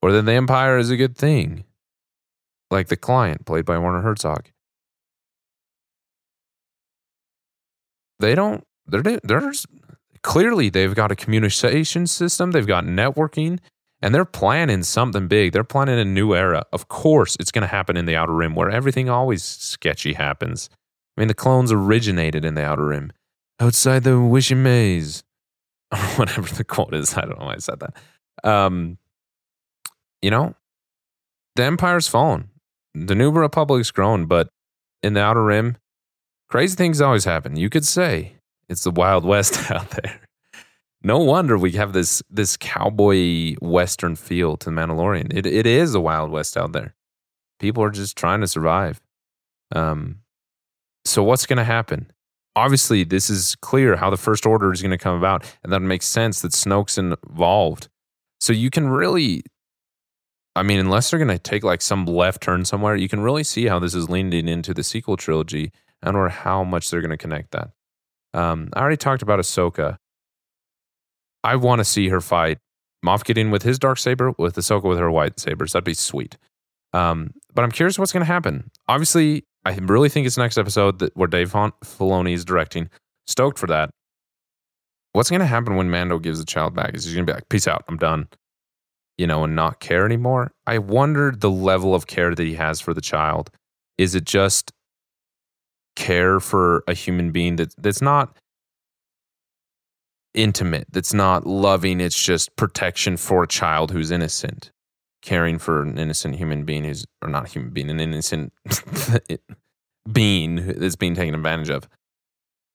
or 0.00 0.12
that 0.12 0.22
the 0.22 0.32
empire 0.32 0.78
is 0.78 0.90
a 0.90 0.96
good 0.96 1.18
thing, 1.18 1.64
like 2.70 2.86
the 2.86 2.96
client 2.96 3.46
played 3.46 3.64
by 3.64 3.78
Werner 3.78 4.02
Herzog. 4.02 4.50
They 8.20 8.36
don't, 8.36 8.62
they're, 8.86 9.02
they're 9.02 9.52
clearly 10.22 10.68
they've 10.68 10.94
got 10.94 11.10
a 11.10 11.16
communication 11.16 12.06
system, 12.06 12.52
they've 12.52 12.64
got 12.64 12.84
networking, 12.84 13.58
and 14.02 14.14
they're 14.14 14.24
planning 14.24 14.82
something 14.82 15.28
big. 15.28 15.52
They're 15.52 15.62
planning 15.64 15.98
a 15.98 16.04
new 16.04 16.34
era. 16.34 16.64
Of 16.72 16.88
course, 16.88 17.36
it's 17.38 17.52
going 17.52 17.62
to 17.62 17.68
happen 17.68 17.96
in 17.96 18.04
the 18.04 18.16
Outer 18.16 18.34
Rim 18.34 18.54
where 18.54 18.68
everything 18.68 19.08
always 19.08 19.44
sketchy 19.44 20.12
happens. 20.12 20.68
I 21.16 21.20
mean, 21.20 21.28
the 21.28 21.34
clones 21.34 21.70
originated 21.70 22.44
in 22.44 22.54
the 22.54 22.64
Outer 22.64 22.86
Rim, 22.86 23.12
outside 23.60 24.02
the 24.02 24.16
Rishi 24.16 24.56
Maze, 24.56 25.22
or 25.92 25.98
whatever 26.16 26.52
the 26.52 26.64
quote 26.64 26.94
is. 26.94 27.16
I 27.16 27.22
don't 27.22 27.38
know 27.38 27.46
why 27.46 27.54
I 27.54 27.58
said 27.58 27.80
that. 27.80 28.48
Um, 28.48 28.98
you 30.20 30.30
know, 30.30 30.54
the 31.54 31.64
Empire's 31.64 32.08
fallen. 32.08 32.48
The 32.94 33.14
New 33.14 33.30
Republic's 33.30 33.90
grown, 33.90 34.26
but 34.26 34.48
in 35.02 35.14
the 35.14 35.20
Outer 35.20 35.44
Rim, 35.44 35.76
crazy 36.48 36.76
things 36.76 37.00
always 37.00 37.24
happen. 37.24 37.56
You 37.56 37.70
could 37.70 37.86
say 37.86 38.34
it's 38.68 38.84
the 38.84 38.90
Wild 38.90 39.24
West 39.24 39.70
out 39.70 39.90
there 39.90 40.20
no 41.04 41.18
wonder 41.18 41.58
we 41.58 41.72
have 41.72 41.92
this 41.92 42.22
this 42.30 42.56
cowboy 42.56 43.54
western 43.60 44.16
feel 44.16 44.56
to 44.58 44.70
Mandalorian. 44.70 45.32
It 45.32 45.46
it 45.46 45.66
is 45.66 45.94
a 45.94 46.00
wild 46.00 46.30
west 46.30 46.56
out 46.56 46.72
there. 46.72 46.94
People 47.58 47.82
are 47.82 47.90
just 47.90 48.16
trying 48.16 48.40
to 48.40 48.46
survive. 48.46 49.00
Um, 49.74 50.18
so 51.04 51.22
what's 51.22 51.46
going 51.46 51.58
to 51.58 51.64
happen? 51.64 52.10
Obviously, 52.54 53.04
this 53.04 53.30
is 53.30 53.56
clear 53.56 53.96
how 53.96 54.10
the 54.10 54.16
First 54.16 54.44
Order 54.44 54.72
is 54.72 54.82
going 54.82 54.90
to 54.90 54.98
come 54.98 55.16
about, 55.16 55.44
and 55.62 55.72
that 55.72 55.80
makes 55.80 56.06
sense 56.06 56.42
that 56.42 56.52
Snoke's 56.52 56.98
involved. 56.98 57.88
So 58.40 58.52
you 58.52 58.68
can 58.70 58.88
really, 58.88 59.42
I 60.54 60.62
mean, 60.62 60.78
unless 60.78 61.10
they're 61.10 61.18
going 61.18 61.28
to 61.28 61.38
take 61.38 61.64
like 61.64 61.80
some 61.80 62.04
left 62.04 62.42
turn 62.42 62.64
somewhere, 62.64 62.94
you 62.94 63.08
can 63.08 63.20
really 63.20 63.44
see 63.44 63.66
how 63.66 63.78
this 63.78 63.94
is 63.94 64.10
leaning 64.10 64.48
into 64.48 64.74
the 64.74 64.82
sequel 64.82 65.16
trilogy 65.16 65.72
and 66.02 66.16
or 66.16 66.28
how 66.28 66.62
much 66.62 66.90
they're 66.90 67.00
going 67.00 67.10
to 67.10 67.16
connect 67.16 67.52
that. 67.52 67.70
Um, 68.34 68.68
I 68.74 68.80
already 68.80 68.96
talked 68.96 69.22
about 69.22 69.38
Ahsoka. 69.38 69.98
I 71.44 71.56
want 71.56 71.80
to 71.80 71.84
see 71.84 72.08
her 72.08 72.20
fight 72.20 72.58
Moff 73.04 73.24
Gideon 73.24 73.50
with 73.50 73.62
his 73.62 73.78
dark 73.78 73.98
saber, 73.98 74.32
with 74.38 74.54
Ahsoka 74.56 74.84
with 74.84 74.98
her 74.98 75.10
white 75.10 75.40
sabers. 75.40 75.72
That'd 75.72 75.84
be 75.84 75.94
sweet. 75.94 76.36
Um, 76.92 77.32
but 77.54 77.62
I'm 77.64 77.72
curious 77.72 77.98
what's 77.98 78.12
going 78.12 78.24
to 78.24 78.32
happen. 78.32 78.70
Obviously, 78.88 79.44
I 79.64 79.74
really 79.74 80.08
think 80.08 80.26
it's 80.26 80.36
next 80.36 80.58
episode 80.58 80.98
that 81.00 81.16
where 81.16 81.28
Dave 81.28 81.52
Filoni 81.52 82.32
is 82.32 82.44
directing. 82.44 82.90
Stoked 83.26 83.58
for 83.58 83.66
that. 83.68 83.90
What's 85.12 85.30
going 85.30 85.40
to 85.40 85.46
happen 85.46 85.76
when 85.76 85.90
Mando 85.90 86.18
gives 86.18 86.38
the 86.38 86.44
child 86.44 86.74
back? 86.74 86.94
Is 86.94 87.04
he 87.04 87.14
going 87.14 87.26
to 87.26 87.32
be 87.32 87.34
like, 87.34 87.48
"Peace 87.48 87.68
out, 87.68 87.84
I'm 87.88 87.98
done," 87.98 88.28
you 89.18 89.26
know, 89.26 89.44
and 89.44 89.54
not 89.54 89.80
care 89.80 90.06
anymore? 90.06 90.52
I 90.66 90.78
wonder 90.78 91.32
the 91.36 91.50
level 91.50 91.94
of 91.94 92.06
care 92.06 92.34
that 92.34 92.42
he 92.42 92.54
has 92.54 92.80
for 92.80 92.94
the 92.94 93.00
child. 93.00 93.50
Is 93.98 94.14
it 94.14 94.24
just 94.24 94.72
care 95.96 96.40
for 96.40 96.82
a 96.88 96.94
human 96.94 97.30
being 97.30 97.56
that 97.56 97.74
that's 97.76 98.00
not 98.00 98.36
intimate, 100.34 100.86
that's 100.90 101.14
not 101.14 101.46
loving, 101.46 102.00
it's 102.00 102.20
just 102.20 102.54
protection 102.56 103.16
for 103.16 103.42
a 103.42 103.48
child 103.48 103.90
who's 103.90 104.10
innocent, 104.10 104.70
caring 105.22 105.58
for 105.58 105.82
an 105.82 105.98
innocent 105.98 106.36
human 106.36 106.64
being 106.64 106.84
who's, 106.84 107.06
or 107.22 107.28
not 107.28 107.46
a 107.46 107.48
human 107.48 107.70
being, 107.70 107.90
an 107.90 108.00
innocent 108.00 108.52
being 110.12 110.66
that's 110.78 110.96
being 110.96 111.14
taken 111.14 111.34
advantage 111.34 111.70
of? 111.70 111.88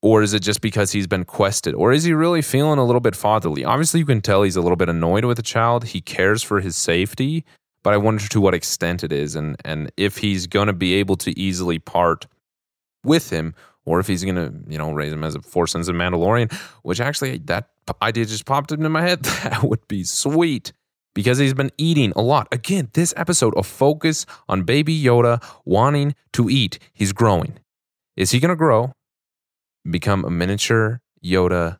Or 0.02 0.22
is 0.22 0.34
it 0.34 0.42
just 0.42 0.62
because 0.62 0.92
he's 0.92 1.08
been 1.08 1.26
quested? 1.26 1.74
Or 1.74 1.92
is 1.92 2.04
he 2.04 2.14
really 2.14 2.44
feeling 2.44 2.78
a 2.78 2.86
little 2.86 3.00
bit 3.00 3.16
fatherly? 3.16 3.66
Obviously, 3.66 4.00
you 4.00 4.06
can 4.06 4.22
tell 4.22 4.44
he's 4.44 4.56
a 4.56 4.62
little 4.62 4.76
bit 4.76 4.90
annoyed 4.90 5.26
with 5.26 5.38
the 5.38 5.44
child. 5.44 5.86
He 5.86 6.02
cares 6.02 6.44
for 6.44 6.62
his 6.62 6.76
safety, 6.76 7.44
but 7.84 7.94
I 7.94 7.98
wonder 7.98 8.28
to 8.28 8.42
what 8.42 8.54
extent 8.54 9.04
it 9.04 9.12
is 9.12 9.36
and, 9.36 9.56
and 9.66 9.92
if 9.98 10.18
he's 10.18 10.46
going 10.46 10.68
to 10.68 10.74
be 10.74 10.94
able 10.96 11.16
to 11.18 11.38
easily 11.38 11.80
part 11.80 12.28
with 13.04 13.32
him 13.32 13.56
or 13.88 14.02
if 14.02 14.08
he's 14.08 14.22
going 14.26 14.36
to, 14.36 14.54
you 14.68 14.78
know, 14.78 14.92
raise 14.92 15.14
him 15.14 15.24
as 15.24 15.34
a 15.34 15.42
Force 15.42 15.72
sensitive 15.72 15.98
Mandalorian, 15.98 16.54
which 16.84 17.00
actually 17.00 17.38
that 17.46 17.70
idea 18.02 18.26
just 18.26 18.46
popped 18.46 18.74
into 18.74 18.90
my 18.90 19.02
head. 19.02 19.26
That 19.48 19.64
would 19.64 19.88
be 19.88 20.04
sweet 20.04 20.74
because 21.16 21.38
he's 21.38 21.54
been 21.54 21.72
eating 21.78 22.12
a 22.18 22.22
lot. 22.22 22.50
Again, 22.52 22.90
this 22.94 23.14
episode, 23.16 23.56
of 23.56 23.66
focus 23.66 24.26
on 24.50 24.64
baby 24.64 25.02
Yoda 25.02 25.42
wanting 25.64 26.16
to 26.34 26.50
eat. 26.50 26.80
He's 26.94 27.14
growing. 27.14 27.60
Is 28.18 28.32
he 28.32 28.42
going 28.42 28.50
to 28.50 28.58
grow, 28.58 28.92
become 29.90 30.26
a 30.26 30.30
miniature 30.30 31.00
Yoda 31.24 31.80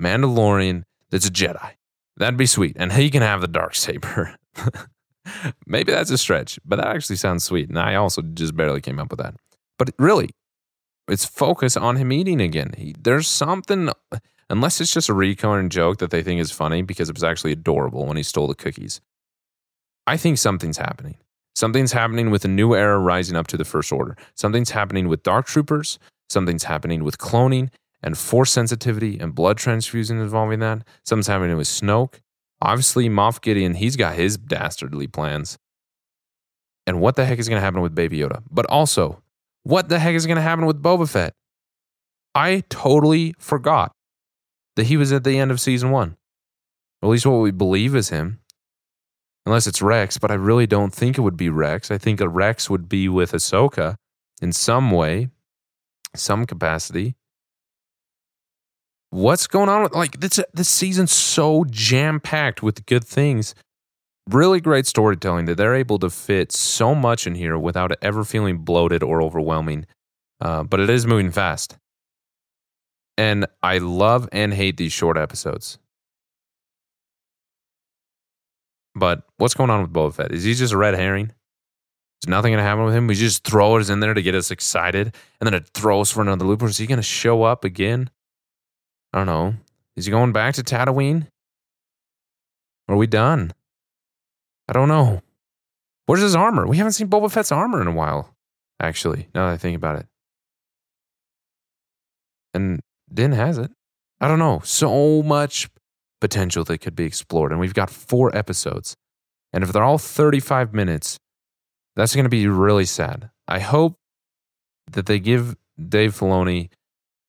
Mandalorian 0.00 0.84
that's 1.10 1.26
a 1.26 1.32
Jedi? 1.32 1.72
That'd 2.16 2.38
be 2.38 2.46
sweet. 2.46 2.76
And 2.78 2.92
he 2.92 3.10
can 3.10 3.22
have 3.22 3.40
the 3.40 3.48
dark 3.48 3.74
saber. 3.74 4.36
Maybe 5.66 5.90
that's 5.90 6.10
a 6.12 6.18
stretch, 6.18 6.60
but 6.64 6.76
that 6.76 6.86
actually 6.86 7.16
sounds 7.16 7.42
sweet. 7.42 7.68
And 7.68 7.78
I 7.78 7.96
also 7.96 8.22
just 8.22 8.54
barely 8.54 8.80
came 8.80 9.00
up 9.00 9.10
with 9.10 9.18
that. 9.18 9.34
But 9.78 9.90
really, 9.98 10.30
it's 11.10 11.24
focus 11.24 11.76
on 11.76 11.96
him 11.96 12.12
eating 12.12 12.40
again. 12.40 12.74
He, 12.76 12.94
there's 12.98 13.28
something, 13.28 13.90
unless 14.48 14.80
it's 14.80 14.92
just 14.92 15.08
a 15.08 15.14
recurring 15.14 15.68
joke 15.68 15.98
that 15.98 16.10
they 16.10 16.22
think 16.22 16.40
is 16.40 16.52
funny 16.52 16.82
because 16.82 17.08
it 17.08 17.14
was 17.14 17.24
actually 17.24 17.52
adorable 17.52 18.06
when 18.06 18.16
he 18.16 18.22
stole 18.22 18.46
the 18.46 18.54
cookies. 18.54 19.00
I 20.06 20.16
think 20.16 20.38
something's 20.38 20.78
happening. 20.78 21.16
Something's 21.54 21.92
happening 21.92 22.30
with 22.30 22.44
a 22.44 22.48
new 22.48 22.74
era 22.74 22.98
rising 22.98 23.36
up 23.36 23.46
to 23.48 23.56
the 23.56 23.64
First 23.64 23.92
Order. 23.92 24.16
Something's 24.34 24.70
happening 24.70 25.08
with 25.08 25.22
Dark 25.22 25.46
Troopers. 25.46 25.98
Something's 26.28 26.64
happening 26.64 27.04
with 27.04 27.18
cloning 27.18 27.70
and 28.02 28.16
force 28.16 28.50
sensitivity 28.50 29.18
and 29.18 29.34
blood 29.34 29.58
transfusion 29.58 30.18
involving 30.18 30.60
that. 30.60 30.86
Something's 31.04 31.26
happening 31.26 31.56
with 31.56 31.66
Snoke. 31.66 32.20
Obviously, 32.62 33.08
Moff 33.08 33.40
Gideon, 33.40 33.74
he's 33.74 33.96
got 33.96 34.14
his 34.14 34.36
dastardly 34.36 35.06
plans. 35.06 35.58
And 36.86 37.00
what 37.00 37.16
the 37.16 37.24
heck 37.24 37.38
is 37.38 37.48
going 37.48 37.58
to 37.58 37.64
happen 37.64 37.82
with 37.82 37.94
Baby 37.94 38.18
Yoda? 38.18 38.42
But 38.50 38.66
also, 38.66 39.22
what 39.70 39.88
the 39.88 39.98
heck 39.98 40.14
is 40.14 40.26
going 40.26 40.36
to 40.36 40.42
happen 40.42 40.66
with 40.66 40.82
Boba 40.82 41.08
Fett? 41.08 41.32
I 42.34 42.64
totally 42.68 43.34
forgot 43.38 43.92
that 44.76 44.86
he 44.86 44.96
was 44.96 45.12
at 45.12 45.24
the 45.24 45.38
end 45.38 45.50
of 45.50 45.60
season 45.60 45.90
one. 45.90 46.16
At 47.02 47.08
least 47.08 47.26
what 47.26 47.36
we 47.36 47.50
believe 47.50 47.94
is 47.94 48.08
him. 48.10 48.40
Unless 49.46 49.66
it's 49.66 49.80
Rex, 49.80 50.18
but 50.18 50.30
I 50.30 50.34
really 50.34 50.66
don't 50.66 50.92
think 50.92 51.16
it 51.16 51.22
would 51.22 51.36
be 51.36 51.48
Rex. 51.48 51.90
I 51.90 51.98
think 51.98 52.20
a 52.20 52.28
Rex 52.28 52.68
would 52.68 52.88
be 52.88 53.08
with 53.08 53.32
Ahsoka 53.32 53.96
in 54.42 54.52
some 54.52 54.90
way, 54.90 55.30
some 56.14 56.44
capacity. 56.46 57.14
What's 59.10 59.46
going 59.46 59.68
on 59.68 59.82
with 59.82 59.94
like 59.94 60.20
this 60.20 60.40
this 60.52 60.68
season's 60.68 61.12
so 61.12 61.64
jam-packed 61.64 62.62
with 62.62 62.86
good 62.86 63.04
things 63.04 63.54
really 64.30 64.60
great 64.60 64.86
storytelling 64.86 65.46
that 65.46 65.56
they're 65.56 65.74
able 65.74 65.98
to 65.98 66.10
fit 66.10 66.52
so 66.52 66.94
much 66.94 67.26
in 67.26 67.34
here 67.34 67.58
without 67.58 67.92
ever 68.02 68.24
feeling 68.24 68.58
bloated 68.58 69.02
or 69.02 69.22
overwhelming. 69.22 69.86
Uh, 70.40 70.62
but 70.62 70.80
it 70.80 70.88
is 70.88 71.06
moving 71.06 71.30
fast. 71.30 71.76
And 73.18 73.46
I 73.62 73.78
love 73.78 74.28
and 74.32 74.54
hate 74.54 74.76
these 74.76 74.92
short 74.92 75.18
episodes. 75.18 75.78
But 78.94 79.22
what's 79.36 79.54
going 79.54 79.70
on 79.70 79.82
with 79.82 79.92
Boba 79.92 80.14
Fett? 80.14 80.32
Is 80.32 80.44
he 80.44 80.54
just 80.54 80.72
a 80.72 80.78
red 80.78 80.94
herring? 80.94 81.32
Is 82.22 82.28
nothing 82.28 82.52
going 82.52 82.62
to 82.62 82.68
happen 82.68 82.84
with 82.84 82.94
him? 82.94 83.06
We 83.06 83.14
just 83.14 83.44
throw 83.44 83.76
us 83.76 83.88
in 83.88 84.00
there 84.00 84.14
to 84.14 84.22
get 84.22 84.34
us 84.34 84.50
excited 84.50 85.14
and 85.40 85.46
then 85.46 85.54
it 85.54 85.68
throws 85.74 86.10
for 86.10 86.20
another 86.22 86.44
loop. 86.44 86.62
Or 86.62 86.66
is 86.66 86.78
he 86.78 86.86
going 86.86 86.98
to 86.98 87.02
show 87.02 87.42
up 87.42 87.64
again? 87.64 88.10
I 89.12 89.18
don't 89.18 89.26
know. 89.26 89.54
Is 89.96 90.06
he 90.06 90.10
going 90.10 90.32
back 90.32 90.54
to 90.54 90.62
Tatooine? 90.62 91.28
Are 92.88 92.96
we 92.96 93.06
done? 93.06 93.52
I 94.70 94.72
don't 94.72 94.88
know. 94.88 95.20
Where's 96.06 96.22
his 96.22 96.36
armor? 96.36 96.64
We 96.64 96.76
haven't 96.76 96.92
seen 96.92 97.08
Boba 97.08 97.28
Fett's 97.28 97.50
armor 97.50 97.80
in 97.80 97.88
a 97.88 97.92
while, 97.92 98.36
actually, 98.80 99.26
now 99.34 99.48
that 99.48 99.54
I 99.54 99.56
think 99.56 99.76
about 99.76 99.98
it. 99.98 100.06
And 102.54 102.78
Din 103.12 103.32
has 103.32 103.58
it. 103.58 103.72
I 104.20 104.28
don't 104.28 104.38
know. 104.38 104.60
So 104.62 105.24
much 105.24 105.68
potential 106.20 106.62
that 106.62 106.78
could 106.78 106.94
be 106.94 107.04
explored. 107.04 107.50
And 107.50 107.60
we've 107.60 107.74
got 107.74 107.90
four 107.90 108.34
episodes. 108.36 108.94
And 109.52 109.64
if 109.64 109.72
they're 109.72 109.82
all 109.82 109.98
35 109.98 110.72
minutes, 110.72 111.18
that's 111.96 112.14
going 112.14 112.24
to 112.24 112.30
be 112.30 112.46
really 112.46 112.84
sad. 112.84 113.30
I 113.48 113.58
hope 113.58 113.96
that 114.92 115.06
they 115.06 115.18
give 115.18 115.56
Dave 115.76 116.16
Filoni 116.16 116.68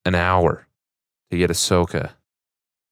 an 0.06 0.14
hour 0.14 0.68
to 1.32 1.38
get 1.38 1.50
Ahsoka. 1.50 2.12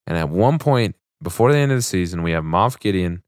And 0.08 0.18
at 0.18 0.30
one 0.30 0.58
point 0.58 0.96
before 1.22 1.52
the 1.52 1.60
end 1.60 1.72
of 1.72 1.78
the 1.78 1.84
season, 1.84 2.24
we 2.24 2.32
have 2.32 2.44
Moff 2.44 2.80
Gideon 2.80 3.22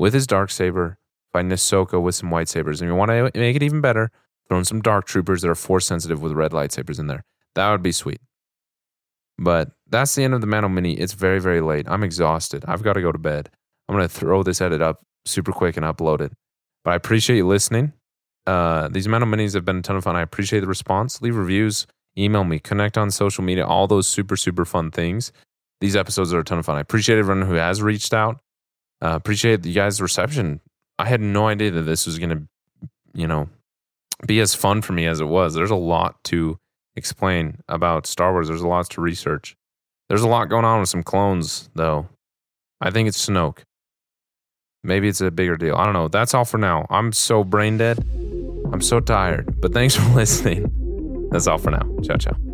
with 0.00 0.14
his 0.14 0.26
dark 0.26 0.50
saber 0.50 0.96
fighting 1.30 1.50
Ahsoka 1.50 2.00
with 2.02 2.14
some 2.14 2.30
white 2.30 2.48
sabers. 2.48 2.80
And 2.80 2.88
if 2.88 2.92
you 2.92 2.96
want 2.96 3.10
to 3.10 3.30
make 3.38 3.54
it 3.54 3.62
even 3.62 3.82
better, 3.82 4.10
throw 4.48 4.58
in 4.58 4.64
some 4.64 4.80
dark 4.80 5.04
troopers 5.04 5.42
that 5.42 5.50
are 5.50 5.54
force 5.54 5.86
sensitive 5.86 6.22
with 6.22 6.32
red 6.32 6.52
lightsabers 6.52 6.98
in 6.98 7.06
there. 7.06 7.22
That 7.54 7.70
would 7.70 7.82
be 7.82 7.92
sweet. 7.92 8.20
But 9.38 9.72
that's 9.86 10.14
the 10.14 10.24
end 10.24 10.32
of 10.32 10.40
the 10.40 10.46
Mando 10.46 10.70
Mini. 10.70 10.94
It's 10.94 11.12
very, 11.12 11.38
very 11.38 11.60
late. 11.60 11.86
I'm 11.86 12.02
exhausted. 12.02 12.64
I've 12.66 12.82
got 12.82 12.94
to 12.94 13.02
go 13.02 13.12
to 13.12 13.18
bed. 13.18 13.50
I'm 13.88 13.94
going 13.94 14.08
to 14.08 14.12
throw 14.12 14.42
this 14.42 14.62
edit 14.62 14.80
up 14.80 15.02
super 15.26 15.52
quick 15.52 15.76
and 15.76 15.84
upload 15.84 16.22
it. 16.22 16.32
But 16.82 16.92
I 16.92 16.94
appreciate 16.94 17.36
you 17.36 17.46
listening. 17.46 17.92
Uh, 18.46 18.88
these 18.88 19.06
Mando 19.06 19.26
Minis 19.26 19.52
have 19.52 19.66
been 19.66 19.76
a 19.76 19.82
ton 19.82 19.96
of 19.96 20.04
fun. 20.04 20.16
I 20.16 20.22
appreciate 20.22 20.60
the 20.60 20.66
response. 20.66 21.20
Leave 21.20 21.36
reviews, 21.36 21.86
email 22.16 22.44
me, 22.44 22.58
connect 22.58 22.96
on 22.96 23.10
social 23.10 23.44
media, 23.44 23.66
all 23.66 23.86
those 23.86 24.08
super, 24.08 24.36
super 24.36 24.64
fun 24.64 24.90
things. 24.90 25.30
These 25.80 25.94
episodes 25.94 26.32
are 26.32 26.40
a 26.40 26.44
ton 26.44 26.58
of 26.58 26.66
fun. 26.66 26.76
I 26.76 26.80
appreciate 26.80 27.18
everyone 27.18 27.46
who 27.46 27.54
has 27.54 27.82
reached 27.82 28.14
out. 28.14 28.40
Uh, 29.02 29.14
appreciate 29.14 29.64
you 29.64 29.74
guys' 29.74 30.00
reception. 30.00 30.60
I 30.98 31.06
had 31.06 31.20
no 31.20 31.48
idea 31.48 31.70
that 31.70 31.82
this 31.82 32.06
was 32.06 32.18
going 32.18 32.30
to, 32.30 32.88
you 33.14 33.26
know, 33.26 33.48
be 34.26 34.40
as 34.40 34.54
fun 34.54 34.82
for 34.82 34.92
me 34.92 35.06
as 35.06 35.20
it 35.20 35.24
was. 35.26 35.54
There's 35.54 35.70
a 35.70 35.76
lot 35.76 36.22
to 36.24 36.58
explain 36.96 37.58
about 37.68 38.06
Star 38.06 38.32
Wars. 38.32 38.48
There's 38.48 38.60
a 38.60 38.68
lot 38.68 38.90
to 38.90 39.00
research. 39.00 39.56
There's 40.08 40.22
a 40.22 40.28
lot 40.28 40.46
going 40.50 40.64
on 40.64 40.80
with 40.80 40.88
some 40.88 41.02
clones, 41.02 41.70
though. 41.74 42.08
I 42.80 42.90
think 42.90 43.08
it's 43.08 43.26
Snoke. 43.28 43.60
Maybe 44.82 45.08
it's 45.08 45.20
a 45.20 45.30
bigger 45.30 45.56
deal. 45.56 45.76
I 45.76 45.84
don't 45.84 45.92
know. 45.92 46.08
That's 46.08 46.34
all 46.34 46.44
for 46.44 46.58
now. 46.58 46.86
I'm 46.90 47.12
so 47.12 47.44
brain 47.44 47.76
dead. 47.78 47.98
I'm 48.72 48.80
so 48.80 49.00
tired. 49.00 49.60
But 49.60 49.72
thanks 49.72 49.94
for 49.96 50.08
listening. 50.10 51.28
That's 51.30 51.46
all 51.46 51.58
for 51.58 51.70
now. 51.70 51.86
Ciao, 52.02 52.16
ciao. 52.16 52.49